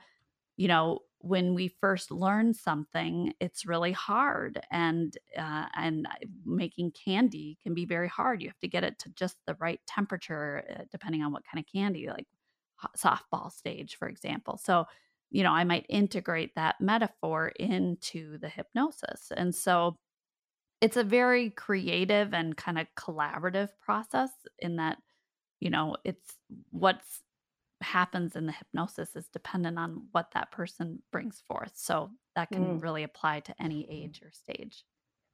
you 0.57 0.66
know 0.66 1.00
when 1.20 1.54
we 1.54 1.68
first 1.81 2.11
learn 2.11 2.54
something 2.54 3.33
it's 3.40 3.66
really 3.66 3.92
hard 3.92 4.61
and 4.70 5.16
uh, 5.37 5.66
and 5.74 6.07
making 6.44 6.92
candy 6.92 7.59
can 7.62 7.74
be 7.74 7.85
very 7.85 8.09
hard. 8.09 8.40
You 8.40 8.48
have 8.48 8.61
to 8.61 8.68
get 8.68 8.85
it 8.85 8.98
to 9.00 9.09
just 9.11 9.37
the 9.46 9.57
right 9.61 9.81
temperature 9.87 10.64
uh, 10.70 10.85
depending 10.90 11.22
on 11.22 11.33
what 11.33 11.44
kind 11.44 11.62
of 11.62 11.70
candy 11.72 12.09
like 12.09 12.26
softball 12.96 13.50
stage 13.50 13.96
for 13.96 14.09
example. 14.09 14.59
So 14.62 14.87
you 15.31 15.42
know 15.42 15.52
i 15.52 15.64
might 15.64 15.87
integrate 15.88 16.54
that 16.54 16.81
metaphor 16.81 17.48
into 17.59 18.38
the 18.38 18.48
hypnosis 18.48 19.31
and 19.37 19.54
so 19.54 19.96
it's 20.81 20.96
a 20.96 21.04
very 21.04 21.50
creative 21.50 22.33
and 22.33 22.57
kind 22.57 22.78
of 22.78 22.87
collaborative 22.96 23.68
process 23.81 24.31
in 24.59 24.76
that 24.76 24.98
you 25.61 25.70
know 25.70 25.96
it's 26.04 26.37
what's 26.70 27.22
happens 27.82 28.36
in 28.36 28.46
the 28.46 28.52
hypnosis 28.52 29.16
is 29.16 29.28
dependent 29.28 29.78
on 29.78 30.08
what 30.12 30.32
that 30.32 30.50
person 30.50 31.02
brings 31.12 31.40
forth. 31.48 31.72
So 31.76 32.10
that 32.34 32.52
can 32.52 32.78
Mm. 32.78 32.80
really 32.80 33.02
apply 33.02 33.40
to 33.40 33.62
any 33.62 33.88
age 33.90 34.20
or 34.22 34.30
stage. 34.32 34.84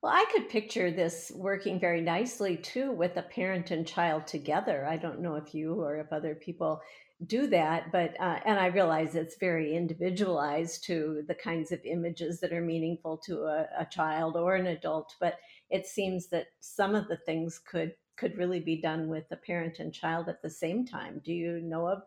Well, 0.02 0.12
I 0.12 0.26
could 0.32 0.48
picture 0.50 0.90
this 0.90 1.32
working 1.34 1.80
very 1.80 2.00
nicely 2.00 2.56
too 2.56 2.92
with 2.92 3.16
a 3.16 3.22
parent 3.22 3.70
and 3.70 3.86
child 3.86 4.26
together. 4.26 4.86
I 4.86 4.96
don't 4.98 5.20
know 5.20 5.34
if 5.36 5.54
you 5.54 5.82
or 5.82 5.96
if 5.96 6.12
other 6.12 6.34
people 6.34 6.80
do 7.26 7.46
that, 7.48 7.90
but 7.90 8.20
uh, 8.20 8.40
and 8.44 8.58
I 8.60 8.66
realize 8.66 9.14
it's 9.14 9.36
very 9.38 9.74
individualized 9.74 10.84
to 10.84 11.24
the 11.26 11.34
kinds 11.34 11.72
of 11.72 11.80
images 11.84 12.40
that 12.40 12.52
are 12.52 12.60
meaningful 12.60 13.16
to 13.18 13.44
a, 13.44 13.68
a 13.78 13.86
child 13.86 14.36
or 14.36 14.54
an 14.56 14.66
adult. 14.66 15.16
But 15.20 15.38
it 15.70 15.86
seems 15.86 16.28
that 16.28 16.48
some 16.60 16.94
of 16.94 17.08
the 17.08 17.16
things 17.16 17.58
could 17.58 17.94
could 18.16 18.36
really 18.36 18.60
be 18.60 18.80
done 18.80 19.08
with 19.08 19.28
the 19.28 19.36
parent 19.36 19.78
and 19.80 19.92
child 19.92 20.28
at 20.28 20.42
the 20.42 20.50
same 20.50 20.84
time. 20.86 21.20
Do 21.24 21.32
you 21.32 21.60
know 21.60 21.88
of 21.88 22.02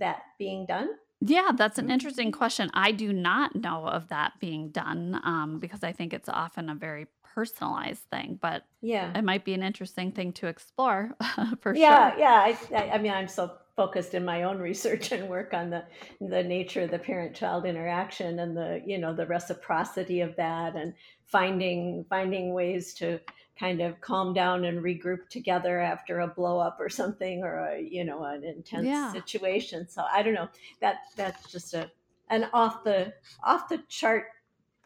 that 0.00 0.22
being 0.38 0.66
done? 0.66 0.88
Yeah, 1.20 1.50
that's 1.54 1.78
an 1.78 1.90
interesting 1.90 2.32
question. 2.32 2.70
I 2.72 2.92
do 2.92 3.12
not 3.12 3.54
know 3.54 3.86
of 3.86 4.08
that 4.08 4.32
being 4.40 4.70
done 4.70 5.20
um, 5.22 5.58
because 5.60 5.84
I 5.84 5.92
think 5.92 6.14
it's 6.14 6.28
often 6.30 6.70
a 6.70 6.74
very 6.74 7.06
personalized 7.22 8.04
thing, 8.10 8.38
but 8.40 8.64
Yeah. 8.80 9.12
it 9.16 9.22
might 9.22 9.44
be 9.44 9.52
an 9.54 9.62
interesting 9.62 10.12
thing 10.12 10.32
to 10.34 10.46
explore 10.46 11.14
for 11.60 11.74
Yeah, 11.74 12.10
sure. 12.10 12.20
yeah. 12.20 12.40
I, 12.40 12.58
I, 12.74 12.90
I 12.92 12.98
mean, 12.98 13.12
I'm 13.12 13.28
so 13.28 13.52
focused 13.76 14.14
in 14.14 14.24
my 14.24 14.42
own 14.44 14.58
research 14.58 15.12
and 15.12 15.28
work 15.28 15.54
on 15.54 15.70
the 15.70 15.84
the 16.20 16.42
nature 16.42 16.82
of 16.82 16.90
the 16.90 16.98
parent-child 16.98 17.64
interaction 17.64 18.38
and 18.38 18.56
the 18.56 18.82
you 18.84 18.98
know 18.98 19.14
the 19.14 19.26
reciprocity 19.26 20.20
of 20.20 20.36
that 20.36 20.74
and 20.76 20.94
finding 21.26 22.04
finding 22.10 22.52
ways 22.52 22.94
to 22.94 23.20
kind 23.60 23.82
of 23.82 24.00
calm 24.00 24.32
down 24.34 24.64
and 24.64 24.82
regroup 24.82 25.28
together 25.28 25.78
after 25.80 26.20
a 26.20 26.26
blow 26.28 26.58
up 26.58 26.78
or 26.80 26.88
something 26.88 27.42
or 27.44 27.66
a 27.68 27.80
you 27.80 28.04
know 28.04 28.24
an 28.24 28.44
intense 28.44 28.86
Yeah. 28.86 29.12
situation. 29.12 29.88
So 29.88 30.04
I 30.10 30.22
don't 30.22 30.34
know 30.34 30.48
that 30.80 30.96
that's 31.16 31.52
just 31.52 31.74
a 31.74 31.90
an 32.30 32.48
off 32.54 32.84
the 32.84 33.12
off 33.44 33.68
the 33.68 33.78
chart 33.88 34.24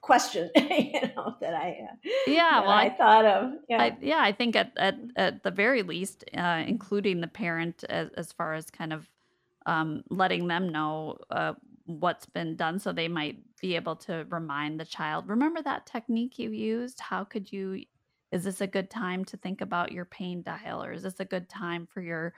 question 0.01 0.51
you 0.57 1.01
know 1.17 1.37
that 1.41 1.55
I 1.55 1.79
uh, 1.91 1.97
Yeah, 2.27 2.61
that 2.61 2.67
well, 2.67 2.71
I 2.71 2.85
I 2.87 2.91
thought 2.91 3.25
of. 3.25 3.53
Yeah. 3.69 3.83
I 3.83 3.97
yeah, 4.01 4.21
I 4.21 4.33
think 4.33 4.57
at 4.57 4.73
at 4.77 4.97
at 5.17 5.43
the 5.43 5.51
very 5.51 5.83
least, 5.83 6.25
uh, 6.37 6.65
including 6.67 7.21
the 7.21 7.29
parent 7.29 7.85
as 7.89 8.11
as 8.17 8.33
far 8.33 8.55
as 8.55 8.71
kind 8.71 8.93
of 8.93 9.09
um, 9.67 10.05
letting 10.11 10.47
them 10.49 10.69
know 10.71 11.19
uh, 11.31 11.55
what's 11.87 12.27
been 12.27 12.57
done, 12.57 12.79
so 12.79 12.93
they 12.93 13.09
might 13.09 13.39
be 13.61 13.77
able 13.77 13.97
to 13.97 14.27
remind 14.31 14.79
the 14.81 14.85
child, 14.85 15.29
"Remember 15.29 15.63
that 15.63 15.87
technique 15.87 16.39
you 16.39 16.51
used? 16.51 17.01
How 17.01 17.25
could 17.25 17.53
you? 17.53 17.85
Is 18.35 18.45
this 18.45 18.61
a 18.63 18.69
good 18.69 18.91
time 18.91 19.25
to 19.27 19.39
think 19.39 19.63
about 19.63 19.93
your 19.93 20.05
pain 20.07 20.43
dial, 20.45 20.85
or 20.85 20.93
is 20.93 21.05
this 21.05 21.21
a 21.21 21.27
good 21.27 21.49
time 21.49 21.87
for 21.89 22.03
your 22.03 22.35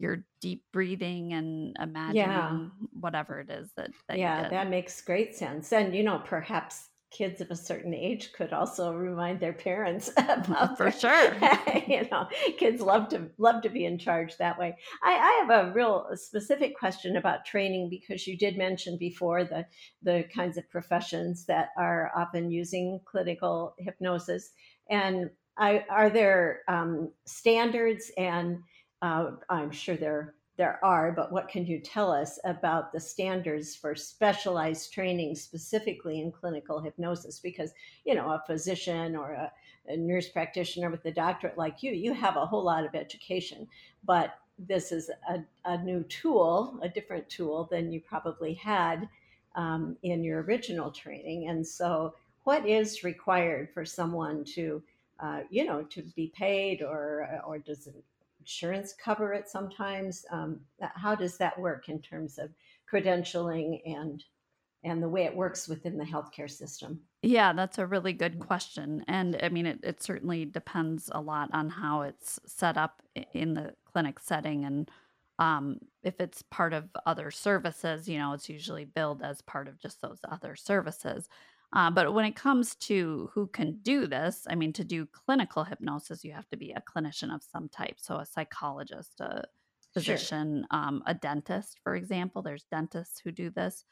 your 0.00 0.26
deep 0.40 0.64
breathing 0.72 1.32
and 1.34 1.76
Yeah. 2.06 2.60
imagining 2.60 2.72
whatever 2.92 3.40
it 3.40 3.50
is 3.50 3.72
that 3.76 3.92
that 4.08 4.22
you 4.22 4.32
Yeah, 4.32 4.48
that 4.48 4.68
makes 4.70 5.00
great 5.02 5.34
sense. 5.34 5.72
And, 5.72 5.94
you 5.94 6.02
know, 6.02 6.18
perhaps 6.24 6.90
kids 7.10 7.40
of 7.40 7.50
a 7.50 7.56
certain 7.56 7.94
age 7.94 8.32
could 8.32 8.52
also 8.52 8.94
remind 8.94 9.40
their 9.40 9.52
parents 9.52 10.10
about 10.18 10.76
For 10.76 10.90
sure. 10.90 11.36
you 11.88 12.06
know, 12.10 12.28
kids 12.58 12.80
love 12.80 13.08
to 13.08 13.30
love 13.38 13.62
to 13.62 13.68
be 13.70 13.84
in 13.84 13.98
charge 13.98 14.36
that 14.36 14.58
way. 14.58 14.76
I, 15.02 15.12
I 15.14 15.44
have 15.46 15.68
a 15.68 15.72
real 15.72 16.08
specific 16.14 16.76
question 16.78 17.16
about 17.16 17.44
training 17.44 17.88
because 17.90 18.26
you 18.26 18.36
did 18.36 18.56
mention 18.56 18.98
before 18.98 19.44
the 19.44 19.66
the 20.02 20.24
kinds 20.34 20.56
of 20.56 20.68
professions 20.70 21.46
that 21.46 21.70
are 21.78 22.10
often 22.16 22.50
using 22.50 23.00
clinical 23.06 23.74
hypnosis. 23.78 24.52
And 24.90 25.30
I, 25.56 25.84
are 25.90 26.10
there 26.10 26.60
um, 26.68 27.10
standards 27.24 28.10
and 28.16 28.58
uh, 29.02 29.32
I'm 29.48 29.70
sure 29.70 29.96
there 29.96 30.34
there 30.58 30.84
are, 30.84 31.12
but 31.12 31.30
what 31.30 31.48
can 31.48 31.64
you 31.64 31.78
tell 31.78 32.10
us 32.10 32.38
about 32.44 32.92
the 32.92 32.98
standards 32.98 33.76
for 33.76 33.94
specialized 33.94 34.92
training 34.92 35.36
specifically 35.36 36.20
in 36.20 36.32
clinical 36.32 36.80
hypnosis? 36.80 37.38
Because, 37.38 37.72
you 38.04 38.16
know, 38.16 38.30
a 38.30 38.42
physician 38.44 39.14
or 39.14 39.34
a, 39.34 39.52
a 39.86 39.96
nurse 39.96 40.28
practitioner 40.28 40.90
with 40.90 41.04
a 41.04 41.12
doctorate 41.12 41.56
like 41.56 41.84
you, 41.84 41.92
you 41.92 42.12
have 42.12 42.36
a 42.36 42.44
whole 42.44 42.64
lot 42.64 42.84
of 42.84 42.96
education, 42.96 43.68
but 44.04 44.34
this 44.58 44.90
is 44.90 45.08
a, 45.30 45.38
a 45.64 45.78
new 45.84 46.02
tool, 46.04 46.76
a 46.82 46.88
different 46.88 47.28
tool 47.28 47.68
than 47.70 47.92
you 47.92 48.00
probably 48.00 48.54
had 48.54 49.08
um, 49.54 49.96
in 50.02 50.24
your 50.24 50.42
original 50.42 50.90
training. 50.90 51.48
And 51.48 51.64
so, 51.64 52.14
what 52.48 52.66
is 52.66 53.04
required 53.04 53.68
for 53.74 53.84
someone 53.84 54.42
to, 54.42 54.82
uh, 55.20 55.40
you 55.50 55.66
know, 55.66 55.82
to 55.82 56.00
be 56.16 56.32
paid, 56.34 56.80
or 56.82 57.28
or 57.46 57.58
does 57.58 57.90
insurance 58.40 58.94
cover 58.94 59.34
it 59.34 59.46
sometimes? 59.46 60.24
Um, 60.30 60.60
how 60.80 61.14
does 61.14 61.36
that 61.36 61.60
work 61.60 61.90
in 61.90 62.00
terms 62.00 62.38
of 62.38 62.48
credentialing 62.90 63.82
and 63.84 64.24
and 64.82 65.02
the 65.02 65.10
way 65.10 65.24
it 65.24 65.36
works 65.36 65.68
within 65.68 65.98
the 65.98 66.04
healthcare 66.06 66.50
system? 66.50 67.00
Yeah, 67.20 67.52
that's 67.52 67.76
a 67.76 67.86
really 67.86 68.14
good 68.14 68.38
question. 68.38 69.04
And 69.06 69.38
I 69.42 69.50
mean, 69.50 69.66
it, 69.66 69.80
it 69.82 70.02
certainly 70.02 70.46
depends 70.46 71.10
a 71.12 71.20
lot 71.20 71.50
on 71.52 71.68
how 71.68 72.00
it's 72.00 72.40
set 72.46 72.78
up 72.78 73.02
in 73.34 73.52
the 73.52 73.74
clinic 73.92 74.18
setting. 74.18 74.64
And 74.64 74.90
um, 75.38 75.80
if 76.02 76.18
it's 76.18 76.40
part 76.40 76.72
of 76.72 76.84
other 77.04 77.30
services, 77.30 78.08
you 78.08 78.16
know, 78.16 78.32
it's 78.32 78.48
usually 78.48 78.86
billed 78.86 79.20
as 79.20 79.42
part 79.42 79.68
of 79.68 79.78
just 79.78 80.00
those 80.00 80.20
other 80.26 80.56
services. 80.56 81.28
Uh, 81.72 81.90
but 81.90 82.14
when 82.14 82.24
it 82.24 82.34
comes 82.36 82.74
to 82.76 83.30
who 83.34 83.46
can 83.48 83.78
do 83.82 84.06
this, 84.06 84.46
I 84.48 84.54
mean, 84.54 84.72
to 84.74 84.84
do 84.84 85.06
clinical 85.06 85.64
hypnosis, 85.64 86.24
you 86.24 86.32
have 86.32 86.48
to 86.48 86.56
be 86.56 86.72
a 86.72 86.82
clinician 86.82 87.34
of 87.34 87.42
some 87.42 87.68
type. 87.68 87.96
So 87.98 88.16
a 88.16 88.26
psychologist, 88.26 89.20
a 89.20 89.44
Sure. 89.96 90.14
physician, 90.16 90.66
um, 90.70 91.02
a 91.06 91.14
dentist, 91.14 91.80
for 91.82 91.94
example. 91.94 92.42
There's 92.42 92.64
dentists 92.64 93.20
who 93.20 93.32
do 93.32 93.50
this. 93.50 93.84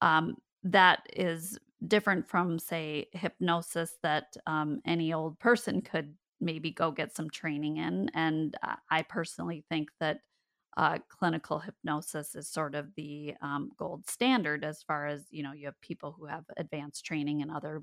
Um, 0.00 0.36
that 0.62 1.06
is 1.12 1.58
different 1.86 2.26
from, 2.26 2.58
say, 2.58 3.08
hypnosis 3.12 3.98
that 4.02 4.36
um, 4.46 4.80
any 4.84 5.12
old 5.12 5.38
person 5.38 5.82
could 5.82 6.16
maybe 6.40 6.70
go 6.70 6.90
get 6.90 7.14
some 7.14 7.30
training 7.30 7.78
in. 7.78 8.10
And 8.14 8.56
uh, 8.62 8.76
I 8.90 9.02
personally 9.02 9.64
think 9.68 9.90
that 10.00 10.20
uh, 10.76 10.98
clinical 11.08 11.60
hypnosis 11.60 12.34
is 12.34 12.48
sort 12.48 12.74
of 12.74 12.88
the 12.96 13.34
um, 13.42 13.70
gold 13.78 14.08
standard 14.08 14.64
as 14.64 14.82
far 14.82 15.06
as, 15.06 15.24
you 15.30 15.42
know, 15.42 15.52
you 15.52 15.66
have 15.66 15.80
people 15.80 16.14
who 16.18 16.26
have 16.26 16.44
advanced 16.56 17.04
training 17.04 17.40
in 17.40 17.50
other 17.50 17.82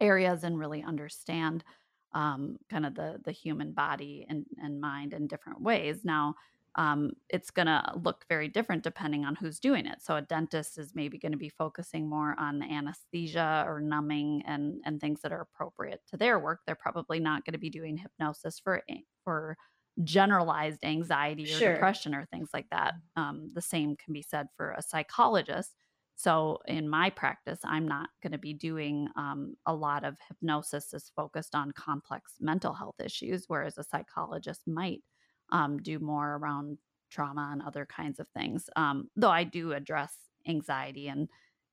areas 0.00 0.44
and 0.44 0.58
really 0.58 0.82
understand 0.82 1.64
um, 2.12 2.56
kind 2.68 2.86
of 2.86 2.94
the 2.94 3.20
the 3.24 3.32
human 3.32 3.72
body 3.72 4.26
and, 4.28 4.44
and 4.60 4.80
mind 4.80 5.12
in 5.12 5.28
different 5.28 5.60
ways. 5.60 6.04
Now, 6.04 6.34
um, 6.76 7.12
it's 7.28 7.50
going 7.50 7.66
to 7.66 7.92
look 8.02 8.24
very 8.28 8.48
different 8.48 8.82
depending 8.82 9.24
on 9.24 9.36
who's 9.36 9.60
doing 9.60 9.86
it. 9.86 10.02
So, 10.02 10.16
a 10.16 10.22
dentist 10.22 10.78
is 10.78 10.92
maybe 10.94 11.18
going 11.18 11.32
to 11.32 11.38
be 11.38 11.50
focusing 11.50 12.08
more 12.08 12.34
on 12.38 12.62
anesthesia 12.62 13.64
or 13.68 13.80
numbing 13.80 14.42
and 14.46 14.80
and 14.84 15.00
things 15.00 15.20
that 15.22 15.32
are 15.32 15.42
appropriate 15.42 16.00
to 16.08 16.16
their 16.16 16.38
work. 16.38 16.60
They're 16.66 16.74
probably 16.74 17.20
not 17.20 17.44
going 17.44 17.52
to 17.52 17.58
be 17.58 17.70
doing 17.70 17.96
hypnosis 17.96 18.58
for 18.58 18.82
for 19.24 19.56
generalized 20.04 20.84
anxiety 20.84 21.52
or 21.52 21.60
Sure. 21.60 21.62
depression 21.62 22.14
or 22.14 22.26
things 22.26 22.50
like 22.54 22.68
that. 22.70 22.94
Um, 23.16 23.50
the 23.54 23.60
same 23.62 23.96
can 23.96 24.12
be 24.14 24.22
said 24.22 24.48
for 24.56 24.72
a 24.72 24.82
psychologist 24.82 25.76
so 26.16 26.58
in 26.66 26.86
my 26.90 27.08
practice, 27.08 27.60
I'm 27.64 27.88
not 27.88 28.10
going 28.22 28.32
to 28.32 28.38
be 28.38 28.52
doing 28.52 29.08
um, 29.16 29.54
a 29.64 29.74
lot 29.74 30.04
of 30.04 30.18
hypnosis 30.28 30.88
that's 30.90 31.08
focused 31.08 31.54
on 31.54 31.72
complex 31.72 32.34
mental 32.40 32.74
health 32.74 32.96
issues, 33.02 33.44
whereas 33.48 33.78
a 33.78 33.84
psychologist 33.84 34.66
might. 34.66 35.02
um, 35.52 35.78
do 35.78 35.98
more 35.98 36.36
around 36.36 36.78
trauma 37.10 37.48
and 37.52 37.62
other 37.62 37.84
kinds 37.86 38.20
of 38.20 38.28
things. 38.28 38.68
Um, 38.76 39.10
though 39.16 39.30
I 39.30 39.42
do 39.44 39.72
address 39.72 40.28
anxiety 40.46 41.08
and 41.08 41.28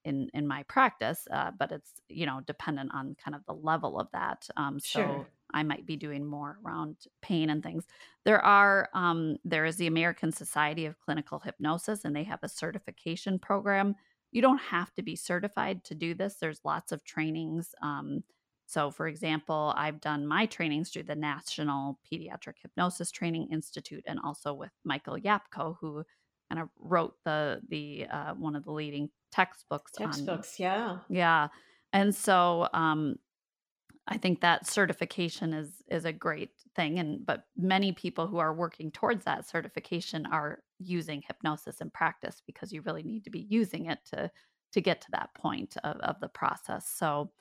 in 0.07 0.29
in 0.33 0.47
my 0.47 0.63
practice, 0.63 1.27
uh, 1.31 1.51
but 1.57 1.71
it's 1.71 1.93
you 2.09 2.25
know 2.25 2.41
dependent 2.45 2.91
on 2.93 3.15
kind 3.23 3.35
of 3.35 3.45
the 3.45 3.53
level 3.53 3.99
of 3.99 4.07
that. 4.13 4.47
Um, 4.57 4.79
so 4.79 5.01
Sure. 5.01 5.27
I 5.53 5.63
might 5.63 5.85
be 5.85 5.95
doing 5.95 6.25
more 6.25 6.59
around 6.65 6.97
pain 7.21 7.49
and 7.49 7.63
things. 7.63 7.85
There 8.25 8.43
are 8.43 8.89
um, 8.93 9.37
there 9.45 9.65
is 9.65 9.77
the 9.77 9.87
American 9.87 10.31
Society 10.31 10.85
of 10.85 10.99
Clinical 10.99 11.39
Hypnosis, 11.39 12.05
and 12.05 12.15
they 12.15 12.23
have 12.23 12.39
a 12.43 12.49
certification 12.49 13.39
program. 13.39 13.95
You 14.31 14.41
don't 14.41 14.59
have 14.61 14.93
to 14.95 15.03
be 15.03 15.15
certified 15.15 15.83
to 15.85 15.95
do 15.95 16.13
this. 16.13 16.35
There's 16.35 16.65
lots 16.65 16.91
of 16.91 17.03
trainings. 17.03 17.73
Um, 17.81 18.23
so, 18.65 18.91
for 18.91 19.07
example, 19.07 19.73
I've 19.77 20.01
done 20.01 20.27
my 20.27 20.45
trainings 20.45 20.89
through 20.89 21.03
the 21.03 21.15
National 21.15 21.99
Pediatric 22.11 22.55
Hypnosis 22.61 23.11
Training 23.11 23.47
Institute, 23.51 24.03
and 24.07 24.19
also 24.19 24.53
with 24.53 24.71
Michael 24.83 25.17
Yapko, 25.17 25.77
who 25.79 26.03
kind 26.49 26.61
of 26.61 26.69
wrote 26.77 27.15
the 27.23 27.61
the 27.69 28.07
uh, 28.07 28.33
one 28.33 28.55
of 28.55 28.63
the 28.65 28.71
leading 28.71 29.09
textbooks 29.31 29.93
on 30.01 30.03
Textbooks, 30.05 30.59
yeah. 30.59 30.99
yeah. 31.09 31.49
And 31.93 32.13
so 32.15 32.67
um, 32.73 33.17
I 34.07 34.17
think 34.17 34.41
that 34.41 34.67
certification 34.67 35.53
is 35.53 35.83
is 35.89 36.05
a 36.05 36.13
great 36.13 36.51
thing 36.75 36.99
and 36.99 37.25
but 37.25 37.45
many 37.57 37.91
people 37.91 38.27
who 38.27 38.37
are 38.37 38.53
working 38.53 38.91
towards 38.91 39.25
that 39.25 39.47
certification 39.47 40.25
are 40.27 40.63
using 40.79 41.21
hypnosis 41.27 41.81
in 41.81 41.89
practice 41.89 42.41
because 42.45 42.71
you 42.71 42.81
really 42.83 43.03
need 43.03 43.23
to 43.25 43.29
be 43.29 43.41
using 43.49 43.87
it 43.87 43.99
to 44.05 44.31
to 44.73 44.81
get 44.81 45.01
to 45.01 45.11
that 45.11 45.33
point 45.33 45.75
of, 45.83 45.97
of 45.97 46.19
the 46.21 46.29
process. 46.29 46.87
So 46.89 47.31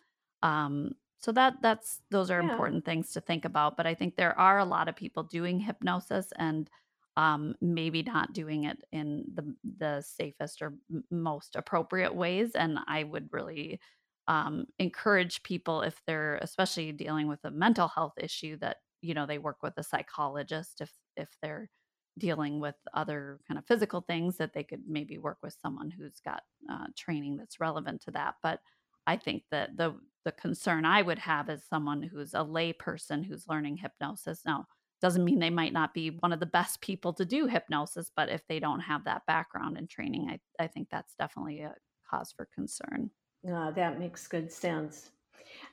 um 0.43 0.93
so 1.19 1.33
that 1.33 1.55
that's 1.63 2.03
those 2.11 2.31
are 2.31 2.43
Yeah. 2.43 2.51
important 2.51 2.85
things 2.85 3.13
to 3.13 3.21
think 3.21 3.45
about. 3.45 3.77
But 3.77 3.87
I 3.87 3.95
think 3.95 4.17
there 4.17 4.39
are 4.39 4.59
a 4.59 4.65
lot 4.65 4.89
of 4.89 4.97
people 4.97 5.23
doing 5.25 5.61
hypnosis 5.61 6.33
and 6.37 6.69
um, 7.17 7.55
maybe 7.61 8.03
not 8.03 8.33
doing 8.33 8.65
it 8.65 8.79
in 8.93 9.25
the 9.35 9.55
the 9.79 10.01
safest 10.03 10.63
or 10.63 10.75
most 11.11 11.57
appropriate 11.57 12.15
ways. 12.15 12.53
And 12.55 12.79
I 12.87 13.05
would 13.05 13.29
really 13.33 13.81
um, 14.29 14.67
encourage 14.79 15.43
people 15.43 15.83
if 15.83 16.03
they're 16.07 16.37
especially 16.43 16.93
dealing 16.93 17.29
with 17.29 17.41
a 17.45 17.51
mental 17.51 17.89
health 17.89 18.15
issue 18.19 18.57
that 18.59 18.79
you 19.03 19.15
know 19.15 19.27
they 19.27 19.39
work 19.39 19.59
with 19.63 19.75
a 19.79 19.83
psychologist 19.83 20.81
if 20.81 20.93
if 21.17 21.29
they're 21.43 21.71
dealing 22.19 22.61
with 22.61 22.75
other 22.95 23.41
kind 23.47 23.59
of 23.59 23.67
physical 23.67 24.01
things 24.01 24.39
that 24.39 24.53
they 24.55 24.65
could 24.65 24.83
maybe 24.89 25.19
work 25.19 25.39
with 25.43 25.55
someone 25.61 25.91
who's 25.91 26.19
got 26.25 26.43
uh, 26.71 26.87
training 26.97 27.37
that's 27.37 27.61
relevant 27.61 28.01
to 28.03 28.11
that 28.11 28.35
but 28.43 28.61
i 29.07 29.17
think 29.17 29.43
that 29.51 29.77
the 29.77 29.95
the 30.25 30.33
concern 30.33 30.85
i 30.85 31.03
would 31.03 31.19
have 31.19 31.49
is 31.51 31.63
someone 31.69 32.03
who's 32.03 32.35
a 32.35 32.43
lay 32.43 32.73
person 32.73 33.23
who's 33.23 33.47
learning 33.49 33.77
hypnosis 33.77 34.43
now 34.47 34.67
doesn't 35.01 35.25
mean 35.25 35.39
they 35.39 35.51
might 35.51 35.73
not 35.73 35.93
be 35.95 36.11
one 36.21 36.33
of 36.33 36.41
the 36.41 36.47
best 36.47 36.81
people 36.81 37.13
to 37.13 37.25
do 37.25 37.47
hypnosis 37.47 38.11
but 38.17 38.29
if 38.29 38.47
they 38.49 38.59
don't 38.59 38.81
have 38.81 39.05
that 39.05 39.23
background 39.27 39.77
and 39.77 39.89
training 39.91 40.29
i, 40.31 40.65
I 40.65 40.67
think 40.67 40.89
that's 40.91 41.15
definitely 41.15 41.61
a 41.61 41.75
cause 42.11 42.33
for 42.37 42.49
concern 42.55 43.11
Uh, 43.49 43.71
that 43.73 43.99
makes 43.99 44.27
good 44.27 44.51
sense. 44.51 45.11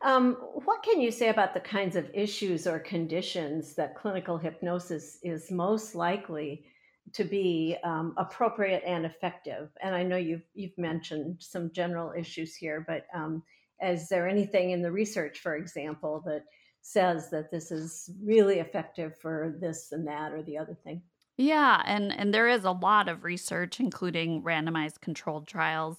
Um, 0.02 0.36
what 0.66 0.84
can 0.84 1.02
you 1.02 1.12
say 1.12 1.30
about 1.30 1.54
the 1.54 1.60
kinds 1.60 1.96
of 1.96 2.10
issues 2.14 2.68
or 2.68 2.80
conditions 2.80 3.74
that 3.76 3.96
clinical 3.96 4.38
hypnosis 4.38 5.18
is 5.24 5.50
most 5.50 5.96
likely 5.96 6.66
to 7.14 7.24
be 7.24 7.78
um, 7.84 8.14
appropriate 8.18 8.84
and 8.86 9.06
effective? 9.06 9.70
And 9.82 9.96
I 9.96 10.04
know 10.04 10.18
you've 10.18 10.46
you've 10.54 10.78
mentioned 10.78 11.38
some 11.40 11.72
general 11.74 12.14
issues 12.16 12.56
here, 12.56 12.86
but 12.88 13.06
um, 13.14 13.44
is 13.82 14.08
there 14.08 14.28
anything 14.28 14.72
in 14.72 14.82
the 14.82 14.92
research, 14.92 15.40
for 15.40 15.56
example, 15.56 16.22
that 16.26 16.44
says 16.84 17.30
that 17.30 17.50
this 17.50 17.72
is 17.72 18.12
really 18.22 18.60
effective 18.60 19.18
for 19.18 19.56
this 19.60 19.94
and 19.94 20.06
that 20.06 20.34
or 20.34 20.44
the 20.44 20.58
other 20.58 20.78
thing? 20.84 21.02
Yeah, 21.38 21.82
and 21.86 22.14
and 22.14 22.32
there 22.32 22.48
is 22.48 22.64
a 22.64 22.72
lot 22.72 23.10
of 23.10 23.24
research, 23.24 23.80
including 23.80 24.44
randomized 24.44 25.02
controlled 25.02 25.48
trials 25.48 25.98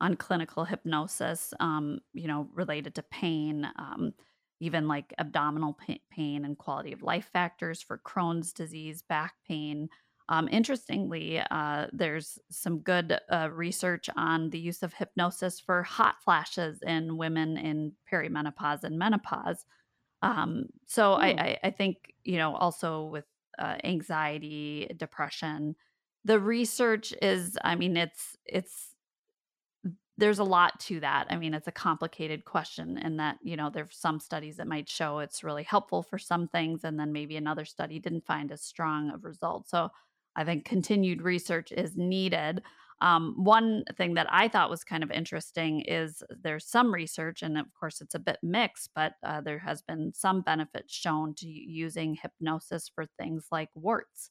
on 0.00 0.16
clinical 0.16 0.64
hypnosis, 0.64 1.54
um, 1.60 2.00
you 2.12 2.28
know, 2.28 2.48
related 2.52 2.94
to 2.96 3.02
pain, 3.04 3.66
um, 3.76 4.12
even 4.60 4.86
like 4.88 5.14
abdominal 5.18 5.78
pain 6.10 6.44
and 6.44 6.58
quality 6.58 6.92
of 6.92 7.02
life 7.02 7.30
factors 7.32 7.80
for 7.80 7.98
Crohn's 8.04 8.52
disease, 8.52 9.02
back 9.02 9.34
pain. 9.48 9.88
Um, 10.28 10.48
interestingly, 10.50 11.40
uh, 11.50 11.86
there's 11.92 12.38
some 12.50 12.80
good 12.80 13.18
uh, 13.30 13.50
research 13.52 14.10
on 14.16 14.50
the 14.50 14.58
use 14.58 14.82
of 14.82 14.94
hypnosis 14.94 15.60
for 15.60 15.82
hot 15.82 16.16
flashes 16.22 16.80
in 16.82 17.16
women 17.16 17.56
in 17.56 17.92
perimenopause 18.10 18.84
and 18.84 18.98
menopause 18.98 19.64
um, 20.24 20.66
so 20.86 21.12
I, 21.14 21.28
Hmm. 21.28 21.38
I, 21.46 21.58
I 21.68 21.70
think, 21.70 21.96
you 22.24 22.38
know, 22.38 22.54
also 22.56 23.04
with 23.14 23.26
uh, 23.58 23.76
anxiety, 23.84 24.88
depression, 24.96 25.76
the 26.24 26.40
research 26.40 27.14
is, 27.22 27.58
I 27.62 27.74
mean, 27.76 27.96
it's, 27.96 28.36
it's, 28.46 28.94
there's 30.16 30.38
a 30.38 30.44
lot 30.44 30.78
to 30.80 31.00
that. 31.00 31.26
I 31.28 31.36
mean, 31.36 31.54
it's 31.54 31.68
a 31.68 31.72
complicated 31.72 32.44
question 32.44 32.98
and 32.98 33.18
that, 33.18 33.38
you 33.42 33.56
know, 33.56 33.68
there's 33.70 33.96
some 33.96 34.20
studies 34.20 34.56
that 34.56 34.68
might 34.68 34.88
show 34.88 35.18
it's 35.18 35.42
really 35.42 35.64
helpful 35.64 36.02
for 36.02 36.18
some 36.18 36.46
things, 36.48 36.84
and 36.84 36.98
then 36.98 37.12
maybe 37.12 37.36
another 37.36 37.64
study 37.64 37.98
didn't 37.98 38.26
find 38.26 38.52
as 38.52 38.62
strong 38.62 39.10
of 39.10 39.24
results. 39.24 39.70
So 39.70 39.90
I 40.36 40.44
think 40.44 40.64
continued 40.64 41.20
research 41.22 41.72
is 41.72 41.96
needed. 41.96 42.62
Um, 43.04 43.34
one 43.36 43.84
thing 43.96 44.14
that 44.14 44.28
I 44.30 44.48
thought 44.48 44.70
was 44.70 44.84
kind 44.84 45.04
of 45.04 45.10
interesting 45.10 45.82
is 45.82 46.22
there's 46.30 46.66
some 46.66 46.92
research, 46.94 47.42
and 47.42 47.58
of 47.58 47.66
course 47.78 48.00
it's 48.00 48.14
a 48.14 48.18
bit 48.18 48.38
mixed, 48.42 48.90
but 48.94 49.14
uh, 49.22 49.40
there 49.42 49.58
has 49.60 49.82
been 49.82 50.12
some 50.14 50.42
benefit 50.42 50.86
shown 50.88 51.34
to 51.36 51.48
using 51.48 52.16
hypnosis 52.16 52.90
for 52.94 53.06
things 53.18 53.48
like 53.52 53.70
warts 53.74 54.30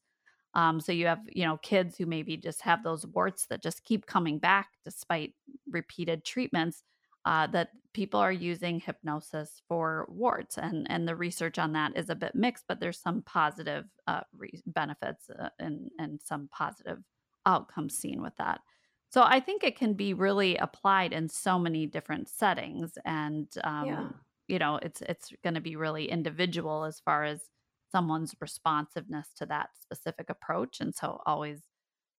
um, 0.55 0.79
so 0.79 0.91
you 0.91 1.07
have, 1.07 1.21
you 1.31 1.45
know, 1.45 1.57
kids 1.57 1.97
who 1.97 2.05
maybe 2.05 2.38
just 2.38 2.62
have 2.62 2.83
those 2.83 3.07
warts 3.07 3.47
that 3.47 3.63
just 3.63 3.83
keep 3.83 4.05
coming 4.05 4.38
back 4.38 4.69
despite 4.86 5.33
repeated 5.69 6.25
treatments. 6.25 6.83
Uh, 7.25 7.47
that 7.47 7.69
people 7.93 8.19
are 8.19 8.33
using 8.33 8.81
hypnosis 8.81 9.62
for 9.69 10.05
warts, 10.09 10.57
and 10.57 10.86
and 10.91 11.07
the 11.07 11.15
research 11.15 11.57
on 11.57 11.71
that 11.71 11.95
is 11.95 12.09
a 12.09 12.15
bit 12.15 12.36
mixed, 12.36 12.65
but 12.67 12.81
there's 12.81 12.99
some 12.99 13.21
positive 13.21 13.86
uh, 14.07 14.19
re- 14.36 14.62
benefits 14.67 15.29
uh, 15.29 15.47
and 15.57 15.89
and 15.99 16.21
some 16.21 16.49
positive 16.51 16.99
outcomes 17.45 17.97
seen 17.97 18.21
with 18.21 18.36
that. 18.38 18.62
So 19.10 19.21
I 19.23 19.39
think 19.39 19.63
it 19.63 19.77
can 19.77 19.93
be 19.93 20.13
really 20.13 20.58
applied 20.58 21.13
in 21.13 21.29
so 21.29 21.60
many 21.60 21.86
different 21.86 22.29
settings, 22.29 22.97
and 23.06 23.51
Yeah. 23.79 24.03
um, 24.03 24.21
you 24.47 24.60
know, 24.60 24.77
it's 24.77 25.01
it's 25.01 25.32
going 25.43 25.53
to 25.56 25.62
be 25.62 25.75
really 25.75 26.10
individual 26.10 26.84
as 26.86 26.99
far 26.99 27.23
as 27.23 27.49
someone's 27.91 28.36
responsiveness 28.41 29.34
to 29.36 29.45
that 29.45 29.69
specific 29.79 30.29
approach 30.29 30.79
and 30.82 30.95
so 30.95 31.21
always 31.27 31.69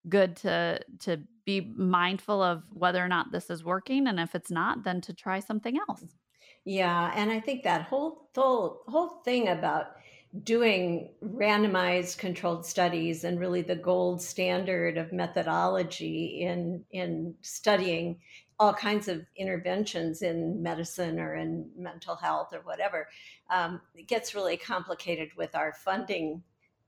good 0.09 0.37
to 0.37 0.81
to 1.01 1.25
be 1.47 1.61
mindful 1.63 2.43
of 2.43 2.65
whether 2.73 3.03
or 3.05 3.09
not 3.09 3.33
this 3.33 3.51
is 3.51 3.65
working 3.65 4.07
and 4.07 4.21
if 4.21 4.35
it's 4.35 4.51
not 4.51 4.85
then 4.85 5.01
to 5.01 5.15
try 5.15 5.41
something 5.41 5.79
else 5.89 6.17
Yeah, 6.65 7.13
and 7.15 7.31
I 7.31 7.41
think 7.41 7.63
that 7.65 7.83
whole 7.83 8.31
whole 8.35 8.83
whole 8.89 9.23
thing 9.23 9.49
about 9.49 9.97
doing 10.43 11.11
randomized 11.23 12.19
controlled 12.19 12.67
studies 12.67 13.23
and 13.23 13.39
really 13.39 13.63
the 13.63 13.77
gold 13.77 14.21
standard 14.21 14.99
of 14.99 15.13
methodology 15.13 16.43
in 16.43 16.85
in 16.91 17.35
studying 17.41 18.19
all 18.59 18.73
kinds 18.73 19.07
of 19.07 19.25
interventions 19.37 20.23
in 20.23 20.61
medicine 20.63 21.21
or 21.21 21.37
in 21.37 21.69
mental 21.77 22.17
health 22.17 22.53
or 22.53 22.61
whatever 22.61 23.09
um, 23.51 23.81
it 23.95 24.09
gets 24.09 24.35
really 24.35 24.57
complicated 24.57 25.29
with 25.37 25.55
our 25.55 25.73
funding 25.73 26.43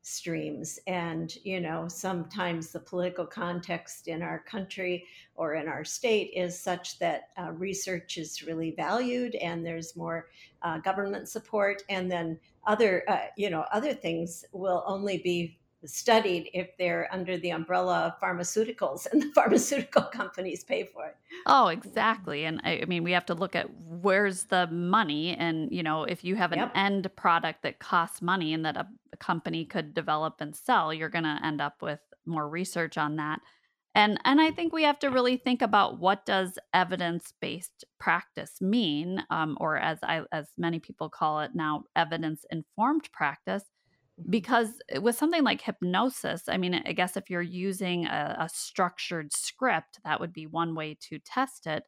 streams. 0.06 0.78
And 0.86 1.36
you 1.42 1.60
know 1.60 1.88
sometimes 1.88 2.70
the 2.70 2.78
political 2.78 3.26
context 3.26 4.06
in 4.06 4.22
our 4.22 4.38
country 4.38 5.04
or 5.34 5.54
in 5.54 5.66
our 5.66 5.84
state 5.84 6.30
is 6.34 6.58
such 6.58 7.00
that 7.00 7.30
uh, 7.36 7.50
research 7.50 8.16
is 8.16 8.42
really 8.42 8.70
valued 8.70 9.34
and 9.34 9.66
there's 9.66 9.96
more 9.96 10.28
uh, 10.62 10.78
government 10.78 11.28
support. 11.28 11.82
And 11.88 12.10
then 12.10 12.38
other 12.68 13.02
uh, 13.08 13.26
you 13.36 13.50
know 13.50 13.64
other 13.72 13.92
things 13.92 14.44
will 14.52 14.84
only 14.86 15.18
be 15.18 15.58
studied 15.84 16.50
if 16.52 16.76
they're 16.78 17.08
under 17.12 17.36
the 17.38 17.50
umbrella 17.50 17.98
of 18.06 18.20
pharmaceuticals 18.20 19.06
and 19.10 19.22
the 19.22 19.26
pharmaceutical 19.34 20.02
companies 20.02 20.62
pay 20.62 20.84
for 20.84 21.06
it. 21.06 21.16
Oh 21.46 21.66
exactly. 21.66 22.44
And 22.44 22.60
I, 22.62 22.82
I 22.82 22.84
mean 22.84 23.02
we 23.02 23.10
have 23.10 23.26
to 23.26 23.34
look 23.34 23.56
at 23.56 23.68
where's 23.88 24.44
the 24.44 24.68
money? 24.68 25.36
And 25.36 25.72
you 25.72 25.82
know 25.82 26.04
if 26.04 26.22
you 26.22 26.36
have 26.36 26.52
an 26.52 26.60
yep. 26.60 26.72
end 26.76 27.10
product 27.16 27.62
that 27.62 27.80
costs 27.80 28.22
money 28.22 28.54
and 28.54 28.64
that 28.64 28.76
a, 28.76 28.86
a 29.20 29.24
company 29.24 29.64
could 29.64 29.94
develop 29.94 30.34
and 30.40 30.54
sell 30.56 30.92
you're 30.92 31.08
going 31.08 31.24
to 31.24 31.40
end 31.44 31.60
up 31.60 31.82
with 31.82 32.00
more 32.26 32.48
research 32.48 32.98
on 32.98 33.16
that 33.16 33.40
and 33.94 34.18
and 34.24 34.40
i 34.40 34.50
think 34.50 34.72
we 34.72 34.82
have 34.82 34.98
to 34.98 35.10
really 35.10 35.36
think 35.36 35.62
about 35.62 35.98
what 36.00 36.24
does 36.26 36.58
evidence-based 36.74 37.84
practice 37.98 38.60
mean 38.60 39.22
um, 39.30 39.56
or 39.60 39.76
as 39.78 39.98
i 40.02 40.22
as 40.32 40.48
many 40.58 40.78
people 40.80 41.08
call 41.08 41.40
it 41.40 41.52
now 41.54 41.84
evidence-informed 41.96 43.10
practice 43.12 43.64
Mhm. 44.18 44.30
because 44.30 44.80
eh, 44.90 44.98
with 44.98 45.16
something 45.16 45.44
like 45.44 45.60
hypnosis 45.62 46.42
i 46.48 46.56
mean 46.56 46.74
i 46.74 46.92
guess 46.92 47.16
if 47.16 47.30
you're 47.30 47.42
using 47.42 48.06
a, 48.06 48.36
a 48.40 48.48
structured 48.48 49.32
script 49.32 50.00
that 50.04 50.20
would 50.20 50.32
be 50.32 50.46
one 50.46 50.74
way 50.74 50.96
to 51.00 51.18
test 51.20 51.66
it 51.66 51.84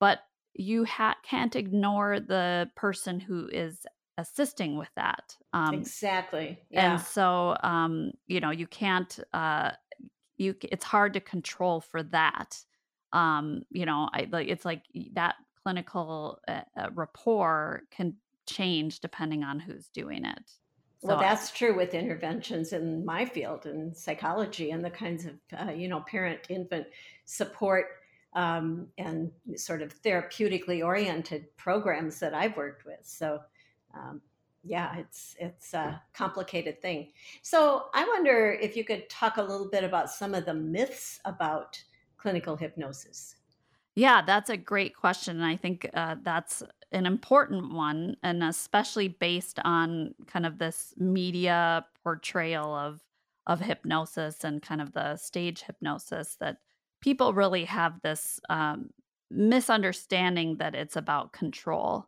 but 0.00 0.20
you 0.54 0.84
ha- 0.86 1.16
can't 1.24 1.56
ignore 1.56 2.18
the 2.20 2.70
person 2.76 3.20
who 3.20 3.48
is 3.48 3.86
assisting 4.18 4.76
with 4.78 4.90
that. 4.96 5.36
Um, 5.52 5.74
Exactly. 5.74 6.60
and 6.72 7.00
so, 7.00 7.56
um, 7.62 8.12
you 8.26 8.40
know, 8.40 8.50
you 8.50 8.66
can't, 8.66 9.18
uh, 9.32 9.72
you, 10.38 10.54
it's 10.62 10.84
hard 10.84 11.14
to 11.14 11.20
control 11.20 11.80
for 11.80 12.02
that. 12.02 12.62
Um, 13.12 13.62
you 13.70 13.86
know, 13.86 14.08
I 14.12 14.28
like, 14.30 14.48
it's 14.48 14.64
like 14.64 14.82
that 15.12 15.36
clinical 15.62 16.40
uh, 16.48 16.62
uh, 16.76 16.90
rapport 16.94 17.82
can 17.90 18.16
change 18.46 19.00
depending 19.00 19.42
on 19.44 19.58
who's 19.60 19.88
doing 19.88 20.24
it. 20.24 20.50
Well, 21.02 21.16
So, 21.18 21.18
I- 21.18 21.28
that's 21.28 21.50
true 21.50 21.74
with 21.76 21.94
interventions 21.94 22.72
in 22.72 23.04
my 23.04 23.24
field 23.26 23.66
in 23.66 23.94
psychology 23.94 24.70
and 24.70 24.84
the 24.84 24.90
kinds 24.90 25.24
of, 25.26 25.38
uh, 25.58 25.70
you 25.72 25.88
know, 25.88 26.00
parent 26.00 26.40
infant 26.48 26.86
support 27.24 27.86
um, 28.34 28.88
and 28.98 29.32
sort 29.56 29.82
of 29.82 30.00
therapeutically 30.02 30.84
oriented 30.84 31.56
programs 31.56 32.18
that 32.20 32.34
I've 32.34 32.56
worked 32.56 32.84
with. 32.84 33.00
So, 33.02 33.40
um, 33.96 34.20
yeah, 34.64 34.96
it's 34.96 35.36
it's 35.38 35.74
a 35.74 36.02
complicated 36.12 36.82
thing. 36.82 37.12
So, 37.42 37.86
I 37.94 38.04
wonder 38.04 38.52
if 38.60 38.76
you 38.76 38.84
could 38.84 39.08
talk 39.08 39.36
a 39.36 39.42
little 39.42 39.68
bit 39.68 39.84
about 39.84 40.10
some 40.10 40.34
of 40.34 40.44
the 40.44 40.54
myths 40.54 41.20
about 41.24 41.82
clinical 42.16 42.56
hypnosis. 42.56 43.36
Yeah, 43.94 44.22
that's 44.26 44.50
a 44.50 44.56
great 44.56 44.94
question. 44.94 45.36
And 45.36 45.46
I 45.46 45.56
think 45.56 45.88
uh, 45.94 46.16
that's 46.22 46.62
an 46.92 47.06
important 47.06 47.72
one, 47.72 48.16
and 48.22 48.42
especially 48.42 49.08
based 49.08 49.58
on 49.64 50.14
kind 50.26 50.44
of 50.44 50.58
this 50.58 50.92
media 50.98 51.86
portrayal 52.02 52.74
of 52.74 53.00
of 53.46 53.60
hypnosis 53.60 54.42
and 54.42 54.60
kind 54.60 54.80
of 54.80 54.92
the 54.92 55.16
stage 55.16 55.62
hypnosis 55.62 56.36
that 56.40 56.58
people 57.00 57.32
really 57.32 57.64
have 57.64 58.00
this 58.02 58.40
um, 58.50 58.90
misunderstanding 59.30 60.56
that 60.56 60.74
it's 60.74 60.96
about 60.96 61.32
control. 61.32 62.06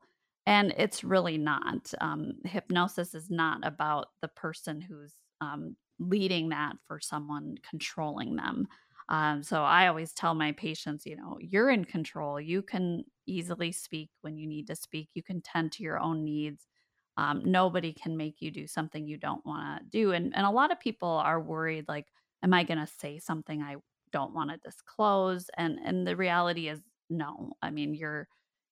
And 0.49 0.73
it's 0.79 1.05
really 1.05 1.37
not. 1.39 1.93
Um, 2.01 2.33
hypnosis 2.45 3.15
is 3.15 3.31
not 3.31 3.61
about 3.67 4.07
the 4.23 4.29
person 4.29 4.81
who's 4.81 5.15
um, 5.43 5.77
leading 5.99 6.49
that 6.49 6.77
for 6.87 7.01
someone 7.01 7.57
controlling 7.69 8.37
them 8.37 8.67
um, 9.11 9.43
so 9.43 9.63
I 9.63 9.87
always 9.89 10.13
tell 10.13 10.35
my 10.35 10.53
patients, 10.53 11.07
you 11.07 11.17
know, 11.17 11.39
you're 11.41 11.71
in 11.71 11.87
control. 11.87 12.39
You 12.39 12.61
can 12.63 13.05
easily 13.27 13.73
speak 13.73 14.11
when 14.21 14.37
you 14.37 14.47
need 14.47 14.67
to 14.67 14.77
speak. 14.77 15.09
You 15.15 15.23
can 15.23 15.41
tend 15.41 15.73
to 15.73 15.83
your 15.83 15.99
own 15.99 16.25
needs. 16.25 16.67
Um, 17.17 17.43
nobody 17.45 17.93
can 17.93 18.17
make 18.17 18.37
you 18.41 18.51
do 18.51 18.67
something 18.67 19.07
you 19.07 19.17
don't 19.17 19.45
want 19.47 19.81
to 19.81 19.87
do. 19.89 20.13
And 20.13 20.35
and 20.37 20.47
a 20.47 20.51
lot 20.51 20.71
of 20.71 20.79
people 20.79 21.09
are 21.09 21.41
worried, 21.41 21.87
like, 21.89 22.07
am 22.45 22.55
I 22.55 22.65
going 22.65 22.79
to 22.79 22.87
say 22.87 23.19
something 23.19 23.63
I 23.63 23.77
don't 24.13 24.35
want 24.35 24.51
to 24.51 24.59
disclose? 24.59 25.51
And 25.57 25.79
and 25.85 26.07
the 26.07 26.17
reality 26.17 26.69
is, 26.69 26.81
no. 27.11 27.55
I 27.63 27.71
mean, 27.71 27.95
you're 27.95 28.29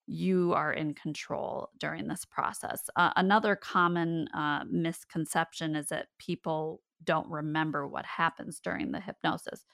you 0.07 0.53
are 0.53 0.73
in 0.73 0.93
control 0.93 1.69
during 1.79 2.07
this 2.07 2.25
process. 2.25 2.89
Uh, 2.95 3.11
another 3.15 3.55
common 3.55 4.27
uh, 4.29 4.63
misconception 4.69 5.75
is 5.75 5.87
that 5.87 6.07
people 6.17 6.81
don't 7.03 7.29
remember 7.29 7.87
what 7.87 8.05
happens 8.05 8.59
during 8.59 8.91
the 8.91 8.99
hypnosis 8.99 9.65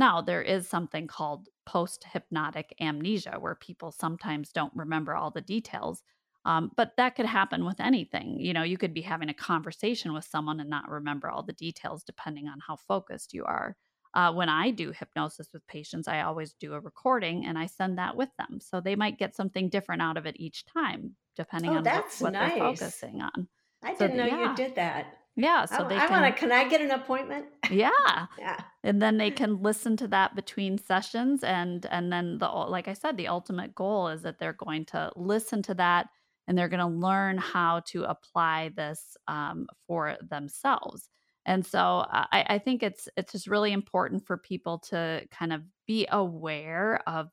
now, 0.00 0.22
there 0.22 0.40
is 0.40 0.66
something 0.66 1.06
called 1.06 1.48
post 1.66 2.04
hypnotic 2.10 2.74
amnesia 2.80 3.36
where 3.38 3.54
people 3.54 3.92
sometimes 3.92 4.50
don't 4.50 4.72
remember 4.74 5.14
all 5.14 5.30
the 5.30 5.42
details. 5.42 6.02
Um, 6.46 6.70
but 6.74 6.92
that 6.96 7.16
could 7.16 7.26
happen 7.26 7.66
with 7.66 7.80
anything. 7.80 8.40
You 8.40 8.54
know, 8.54 8.62
you 8.62 8.78
could 8.78 8.94
be 8.94 9.02
having 9.02 9.28
a 9.28 9.34
conversation 9.34 10.14
with 10.14 10.24
someone 10.24 10.58
and 10.58 10.70
not 10.70 10.88
remember 10.88 11.28
all 11.28 11.42
the 11.42 11.52
details 11.52 12.02
depending 12.02 12.48
on 12.48 12.60
how 12.66 12.76
focused 12.76 13.34
you 13.34 13.44
are. 13.44 13.76
Uh, 14.14 14.32
when 14.32 14.48
I 14.48 14.70
do 14.70 14.90
hypnosis 14.92 15.48
with 15.52 15.66
patients, 15.66 16.08
I 16.08 16.22
always 16.22 16.54
do 16.54 16.74
a 16.74 16.80
recording 16.80 17.46
and 17.46 17.58
I 17.58 17.66
send 17.66 17.98
that 17.98 18.16
with 18.16 18.30
them. 18.38 18.60
So 18.60 18.80
they 18.80 18.96
might 18.96 19.18
get 19.18 19.36
something 19.36 19.68
different 19.68 20.02
out 20.02 20.16
of 20.16 20.26
it 20.26 20.36
each 20.38 20.64
time, 20.64 21.16
depending 21.36 21.70
Oh, 21.70 21.76
on 21.76 21.84
what, 21.84 22.06
what 22.18 22.32
they're 22.38 22.50
focusing 22.50 23.20
on. 23.22 23.48
I 23.82 23.94
So, 23.94 24.06
didn't 24.06 24.16
know 24.16 24.26
you 24.26 24.54
did 24.54 24.74
that. 24.76 25.18
yeah. 25.36 25.64
I, 25.70 25.76
So 25.76 25.84
they 25.84 25.96
I 25.96 26.06
want 26.08 26.24
to. 26.24 26.32
can, 26.32 26.48
Can 26.48 26.52
I 26.52 26.68
get 26.68 26.80
an 26.80 26.90
appointment? 26.90 27.46
yeah 27.68 28.26
yeah. 28.38 28.64
and 28.82 29.00
then 29.00 29.18
they 29.18 29.30
can 29.30 29.62
listen 29.62 29.96
to 29.98 30.08
that 30.08 30.34
between 30.34 30.78
sessions 30.78 31.44
and 31.44 31.86
and 31.86 32.12
then 32.12 32.38
the 32.38 32.48
like 32.48 32.88
i 32.88 32.92
said 32.92 33.16
the 33.16 33.28
ultimate 33.28 33.74
goal 33.74 34.08
is 34.08 34.22
that 34.22 34.38
they're 34.38 34.52
going 34.54 34.84
to 34.84 35.12
listen 35.16 35.62
to 35.62 35.74
that 35.74 36.08
and 36.48 36.58
they're 36.58 36.68
going 36.68 36.80
to 36.80 36.86
learn 36.86 37.38
how 37.38 37.80
to 37.80 38.02
apply 38.04 38.70
this 38.74 39.16
um, 39.28 39.68
for 39.86 40.16
themselves 40.28 41.08
and 41.46 41.64
so 41.66 42.06
I, 42.10 42.44
I 42.50 42.58
think 42.58 42.82
it's 42.82 43.08
it's 43.16 43.32
just 43.32 43.46
really 43.46 43.72
important 43.72 44.26
for 44.26 44.36
people 44.36 44.78
to 44.90 45.26
kind 45.30 45.52
of 45.52 45.62
be 45.86 46.06
aware 46.10 47.02
of 47.08 47.30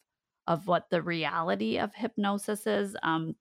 of 0.47 0.67
what 0.67 0.89
the 0.89 1.01
reality 1.01 1.77
of 1.77 1.93
hypnosis 1.95 2.67
is 2.67 2.95
um, 3.03 3.35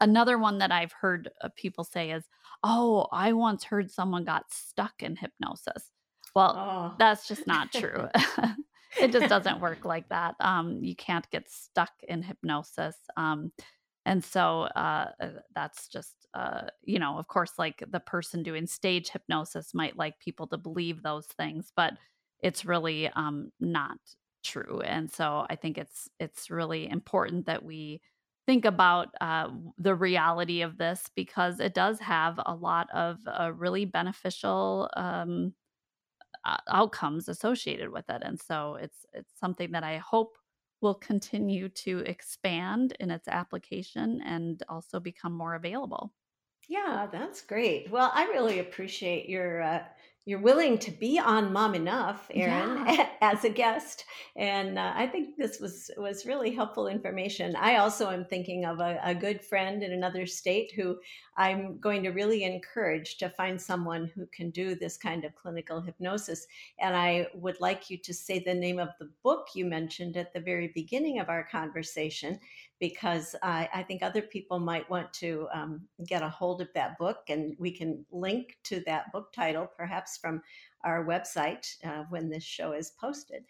Another 0.00 0.38
one 0.38 0.58
that 0.58 0.72
I've 0.72 0.92
heard 0.92 1.30
uh, 1.40 1.48
people 1.56 1.84
say 1.84 2.10
is, 2.10 2.28
"Oh, 2.64 3.06
I 3.12 3.32
once 3.32 3.64
heard 3.64 3.90
someone 3.90 4.24
got 4.24 4.52
stuck 4.52 5.02
in 5.02 5.16
hypnosis." 5.16 5.92
Well, 6.34 6.56
Oh. 6.56 6.96
that's 6.98 7.28
just 7.28 7.46
not 7.46 7.72
true. 7.72 8.08
it 9.00 9.12
just 9.12 9.28
doesn't 9.28 9.60
work 9.60 9.84
like 9.84 10.08
that. 10.08 10.34
Um, 10.40 10.82
you 10.82 10.96
can't 10.96 11.28
get 11.30 11.48
stuck 11.48 11.92
in 12.08 12.22
hypnosis. 12.22 12.96
Um, 13.16 13.52
and 14.06 14.22
so 14.24 14.62
uh, 14.62 15.10
uh, 15.20 15.28
that's 15.54 15.88
just, 15.88 16.26
uh, 16.34 16.68
you 16.82 16.98
know, 16.98 17.18
of 17.18 17.28
course, 17.28 17.52
like 17.58 17.82
the 17.88 18.00
person 18.00 18.42
doing 18.42 18.66
stage 18.66 19.08
hypnosis 19.10 19.72
might 19.74 19.96
like 19.96 20.18
people 20.18 20.46
to 20.48 20.58
believe 20.58 21.02
those 21.02 21.26
things, 21.26 21.72
but 21.74 21.94
it's 22.40 22.64
really 22.64 23.08
um, 23.10 23.50
not 23.60 23.98
true. 24.44 24.80
And 24.82 25.10
so 25.10 25.46
I 25.48 25.56
think 25.56 25.78
it's 25.78 26.08
it's 26.20 26.50
really 26.50 26.88
important 26.88 27.46
that 27.46 27.64
we 27.64 28.02
think 28.46 28.66
about 28.66 29.08
uh, 29.22 29.50
the 29.78 29.94
reality 29.94 30.60
of 30.60 30.76
this 30.76 31.08
because 31.16 31.58
it 31.60 31.72
does 31.74 31.98
have 32.00 32.38
a 32.44 32.54
lot 32.54 32.88
of 32.92 33.18
uh, 33.26 33.52
really 33.54 33.86
beneficial 33.86 34.90
um, 34.96 35.54
outcomes 36.68 37.28
associated 37.28 37.90
with 37.90 38.08
it 38.10 38.22
and 38.22 38.38
so 38.40 38.74
it's 38.74 39.06
it's 39.14 39.32
something 39.38 39.72
that 39.72 39.82
i 39.82 39.96
hope 39.96 40.36
will 40.84 40.94
continue 40.96 41.68
to 41.70 42.00
expand 42.00 42.96
in 43.00 43.10
its 43.10 43.28
application 43.28 44.22
and 44.22 44.62
also 44.70 45.00
become 45.00 45.34
more 45.34 45.54
available 45.56 46.14
Yeah, 46.68 47.06
that's 47.10 47.42
great. 47.42 47.90
Well, 47.90 48.10
I 48.14 48.24
really 48.24 48.58
appreciate 48.58 49.28
your 49.28 49.60
uh, 49.62 49.86
you're 50.26 50.40
willing 50.40 50.78
to 50.78 50.90
be 50.90 51.18
on 51.18 51.52
Mom 51.52 51.74
Enough, 51.74 52.30
Erin, 52.32 52.86
yeah 52.86 53.08
as 53.20 53.44
a 53.44 53.50
guest, 53.50 54.04
and 54.36 54.78
uh, 54.78 54.92
I 54.94 55.06
think 55.06 55.36
this 55.36 55.60
was 55.60 55.90
was 55.96 56.26
really 56.26 56.54
helpful 56.54 56.88
information. 56.88 57.56
I 57.56 57.76
also 57.76 58.10
am 58.10 58.24
thinking 58.24 58.64
of 58.64 58.80
a, 58.80 58.98
a 59.02 59.14
good 59.14 59.42
friend 59.42 59.82
in 59.82 59.92
another 59.92 60.26
state 60.26 60.72
who 60.74 60.98
I'm 61.36 61.78
going 61.78 62.02
to 62.04 62.10
really 62.10 62.44
encourage 62.44 63.16
to 63.18 63.28
find 63.28 63.60
someone 63.60 64.10
who 64.14 64.26
can 64.26 64.50
do 64.50 64.74
this 64.74 64.96
kind 64.96 65.24
of 65.24 65.34
clinical 65.34 65.80
hypnosis. 65.80 66.46
And 66.78 66.96
I 66.96 67.28
would 67.34 67.60
like 67.60 67.90
you 67.90 67.98
to 67.98 68.14
say 68.14 68.38
the 68.38 68.54
name 68.54 68.78
of 68.78 68.90
the 68.98 69.10
book 69.22 69.48
you 69.54 69.64
mentioned 69.64 70.16
at 70.16 70.32
the 70.32 70.40
very 70.40 70.70
beginning 70.74 71.18
of 71.18 71.28
our 71.28 71.44
conversation 71.44 72.38
because 72.80 73.34
I, 73.42 73.68
I 73.72 73.82
think 73.82 74.02
other 74.02 74.20
people 74.20 74.58
might 74.58 74.88
want 74.90 75.12
to 75.14 75.48
um, 75.54 75.82
get 76.06 76.22
a 76.22 76.28
hold 76.28 76.60
of 76.60 76.68
that 76.74 76.98
book, 76.98 77.18
and 77.28 77.54
we 77.58 77.70
can 77.70 78.04
link 78.10 78.58
to 78.64 78.82
that 78.86 79.12
book 79.12 79.32
title 79.32 79.70
perhaps 79.76 80.13
from 80.18 80.42
our 80.84 81.04
website 81.04 81.66
uh, 81.84 82.04
when 82.10 82.28
this 82.28 82.44
show 82.44 82.72
is 82.72 82.92
posted. 83.00 83.42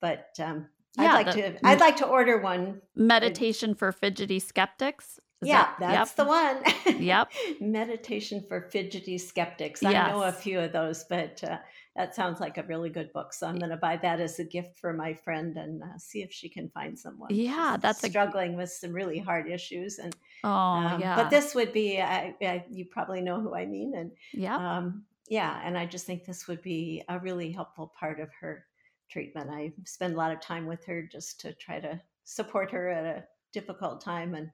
But 0.00 0.28
um, 0.38 0.66
I'd 0.98 1.12
like 1.14 1.26
the 1.34 1.42
to 1.42 1.66
I'd 1.66 1.80
like 1.80 1.96
to 1.96 2.06
order 2.06 2.38
one. 2.40 2.80
meditation 2.94 3.74
for 3.74 3.90
fidgety 3.92 4.38
skeptics 4.38 5.18
is 5.42 5.48
Yeah, 5.48 5.68
that 5.80 5.80
that's 5.80 6.10
yep 6.10 6.16
the 6.16 6.24
one. 6.24 7.02
yep 7.02 7.32
Meditation 7.60 8.44
for 8.48 8.68
fidgety 8.70 9.18
skeptics. 9.18 9.82
I 9.82 9.92
know 10.10 10.22
a 10.22 10.32
few 10.32 10.60
of 10.60 10.72
those, 10.72 11.04
but 11.08 11.42
uh, 11.42 11.58
that 11.96 12.14
sounds 12.14 12.40
like 12.40 12.58
a 12.58 12.62
really 12.64 12.90
good 12.90 13.12
book. 13.12 13.32
So 13.32 13.46
I'm 13.46 13.56
going 13.56 13.70
to 13.70 13.76
buy 13.76 13.96
that 13.98 14.20
as 14.20 14.38
a 14.38 14.44
gift 14.44 14.78
for 14.78 14.92
my 14.92 15.14
friend 15.14 15.56
and 15.56 15.82
uh, 15.82 15.96
see 15.98 16.22
if 16.22 16.32
she 16.32 16.48
can 16.48 16.68
find 16.70 16.98
someone. 16.98 17.28
yeah 17.30 17.76
that's 17.80 18.02
a 18.04 18.08
struggling 18.08 18.56
with 18.56 18.70
some 18.70 18.92
really 18.92 19.18
hard 19.18 19.48
issues, 19.48 19.98
and 19.98 20.14
oh 20.44 20.48
um, 20.50 21.00
but 21.00 21.30
this 21.30 21.54
would 21.54 21.72
be. 21.72 22.00
I, 22.00 22.34
I, 22.42 22.64
you 22.70 22.84
probably 22.84 23.20
know 23.20 23.40
who 23.40 23.54
I 23.54 23.66
mean, 23.66 23.94
and 23.96 24.10
yeah, 24.32 24.56
um, 24.78 25.04
yeah, 25.28 25.60
and 25.64 25.78
I 25.78 25.86
just 25.86 26.06
think 26.06 26.24
this 26.24 26.46
would 26.48 26.62
be 26.62 27.02
a 27.08 27.18
really 27.18 27.50
helpful 27.50 27.92
part 27.98 28.20
of 28.20 28.30
her 28.40 28.66
treatment. 29.10 29.50
I 29.50 29.72
spend 29.84 30.14
a 30.14 30.16
lot 30.16 30.32
of 30.32 30.40
time 30.40 30.66
with 30.66 30.84
her 30.86 31.02
just 31.10 31.40
to 31.40 31.54
try 31.54 31.80
to 31.80 32.00
support 32.24 32.70
her 32.72 32.90
at 32.90 33.04
a 33.04 33.24
difficult 33.52 34.00
time, 34.00 34.34
and 34.34 34.50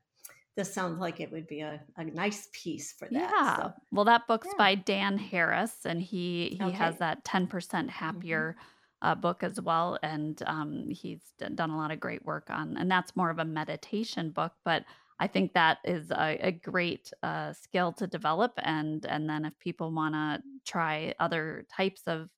this 0.57 0.73
sounds 0.73 1.01
like 1.01 1.21
it 1.21 1.31
would 1.33 1.47
be 1.47 1.61
a, 1.61 1.81
a 1.97 2.05
nice 2.05 2.49
piece 2.53 2.93
for 2.93 3.09
that. 3.13 3.31
Yeah. 3.31 3.57
So 3.57 3.73
Well, 3.93 4.05
that 4.05 4.27
book's 4.27 4.49
yeah, 4.49 4.55
by 4.59 4.75
Dan 4.75 5.19
Harris, 5.19 5.85
and 5.85 6.01
he 6.03 6.59
he 6.61 6.71
has 6.73 6.99
that 6.99 7.25
10% 7.25 7.85
hmm 7.85 7.89
happier 7.89 8.57
uh, 9.03 9.15
book 9.15 9.43
as 9.43 9.61
well. 9.61 9.99
And 10.03 10.43
um, 10.47 10.89
he's 10.91 11.23
done 11.55 11.71
a 11.71 11.77
lot 11.77 11.91
of 11.91 12.01
great 12.01 12.25
work 12.25 12.51
on, 12.51 12.77
and 12.77 12.91
that's 12.91 13.17
more 13.17 13.31
of 13.31 13.39
a 13.39 13.45
meditation 13.45 14.31
book. 14.31 14.53
But 14.65 14.85
I 15.21 15.27
think 15.27 15.53
that 15.53 15.79
is 15.85 16.11
a, 16.11 16.39
a 16.41 16.51
great 16.51 17.13
uh, 17.23 17.53
skill 17.53 17.93
to 17.95 18.07
develop. 18.07 18.53
And 18.57 19.05
and 19.07 19.29
then 19.29 19.45
if 19.45 19.57
people 19.59 19.93
want 19.93 20.15
to 20.15 20.43
try 20.67 21.15
other 21.21 21.67
types 21.71 22.03
of 22.07 22.29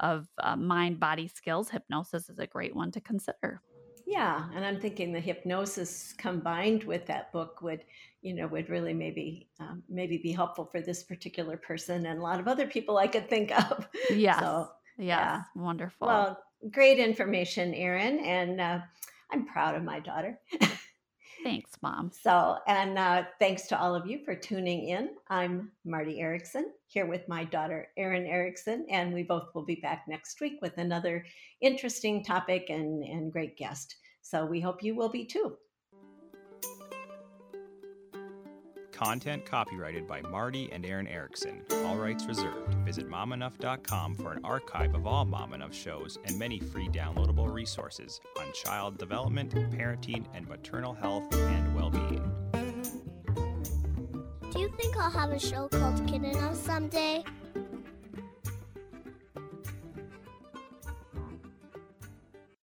of 0.00 0.26
uh, 0.42 0.56
mind 0.56 0.98
body 0.98 1.28
skills, 1.28 1.70
hypnosis 1.70 2.28
is 2.28 2.38
a 2.38 2.46
great 2.46 2.74
one 2.74 2.90
to 2.92 3.00
consider. 3.00 3.60
Yeah, 4.06 4.48
and 4.54 4.64
I'm 4.64 4.80
thinking 4.80 5.12
the 5.12 5.20
hypnosis 5.20 6.14
combined 6.18 6.84
with 6.84 7.06
that 7.06 7.32
book 7.32 7.62
would, 7.62 7.84
you 8.22 8.34
know, 8.34 8.46
would 8.48 8.68
really 8.68 8.92
maybe 8.92 9.48
um, 9.60 9.82
maybe 9.88 10.18
be 10.18 10.32
helpful 10.32 10.66
for 10.66 10.80
this 10.80 11.02
particular 11.02 11.56
person 11.56 12.06
and 12.06 12.18
a 12.18 12.22
lot 12.22 12.40
of 12.40 12.48
other 12.48 12.66
people 12.66 12.98
I 12.98 13.06
could 13.06 13.28
think 13.28 13.52
of. 13.70 13.86
Yes. 14.10 14.40
So 14.40 14.68
Yes. 14.96 15.06
yeah. 15.06 15.42
Wonderful. 15.56 16.06
Well, 16.06 16.38
great 16.70 16.98
information, 16.98 17.74
Erin, 17.74 18.20
and 18.20 18.60
uh, 18.60 18.80
I'm 19.32 19.46
proud 19.46 19.74
of 19.74 19.82
my 19.82 20.00
daughter. 20.00 20.38
Thanks, 21.44 21.72
Mom. 21.82 22.10
So, 22.10 22.56
and 22.66 22.98
uh, 22.98 23.24
thanks 23.38 23.66
to 23.66 23.78
all 23.78 23.94
of 23.94 24.06
you 24.06 24.24
for 24.24 24.34
tuning 24.34 24.88
in. 24.88 25.10
I'm 25.28 25.72
Marty 25.84 26.18
Erickson 26.18 26.72
here 26.86 27.04
with 27.04 27.28
my 27.28 27.44
daughter, 27.44 27.88
Erin 27.98 28.24
Erickson, 28.24 28.86
and 28.88 29.12
we 29.12 29.24
both 29.24 29.54
will 29.54 29.66
be 29.66 29.74
back 29.74 30.06
next 30.08 30.40
week 30.40 30.54
with 30.62 30.78
another 30.78 31.26
interesting 31.60 32.24
topic 32.24 32.70
and, 32.70 33.04
and 33.04 33.30
great 33.30 33.58
guest. 33.58 33.94
So, 34.22 34.46
we 34.46 34.58
hope 34.58 34.82
you 34.82 34.94
will 34.94 35.10
be 35.10 35.26
too. 35.26 35.58
Content 38.94 39.44
copyrighted 39.44 40.06
by 40.06 40.22
Marty 40.22 40.70
and 40.70 40.86
Erin 40.86 41.08
Erickson. 41.08 41.62
All 41.84 41.96
rights 41.96 42.26
reserved. 42.26 42.74
Visit 42.84 43.10
momenough.com 43.10 44.14
for 44.14 44.32
an 44.32 44.44
archive 44.44 44.94
of 44.94 45.04
all 45.04 45.24
Mom 45.24 45.52
Enough 45.52 45.74
shows 45.74 46.16
and 46.24 46.38
many 46.38 46.60
free 46.60 46.88
downloadable 46.88 47.52
resources 47.52 48.20
on 48.38 48.46
child 48.52 48.96
development, 48.96 49.52
parenting, 49.72 50.24
and 50.32 50.46
maternal 50.48 50.94
health 50.94 51.24
and 51.34 51.74
well 51.74 51.90
being. 51.90 52.22
Do 54.52 54.60
you 54.60 54.72
think 54.76 54.96
I'll 54.96 55.10
have 55.10 55.30
a 55.30 55.40
show 55.40 55.66
called 55.68 56.06
Kid 56.06 56.22
Enough 56.22 56.54
someday? 56.54 57.24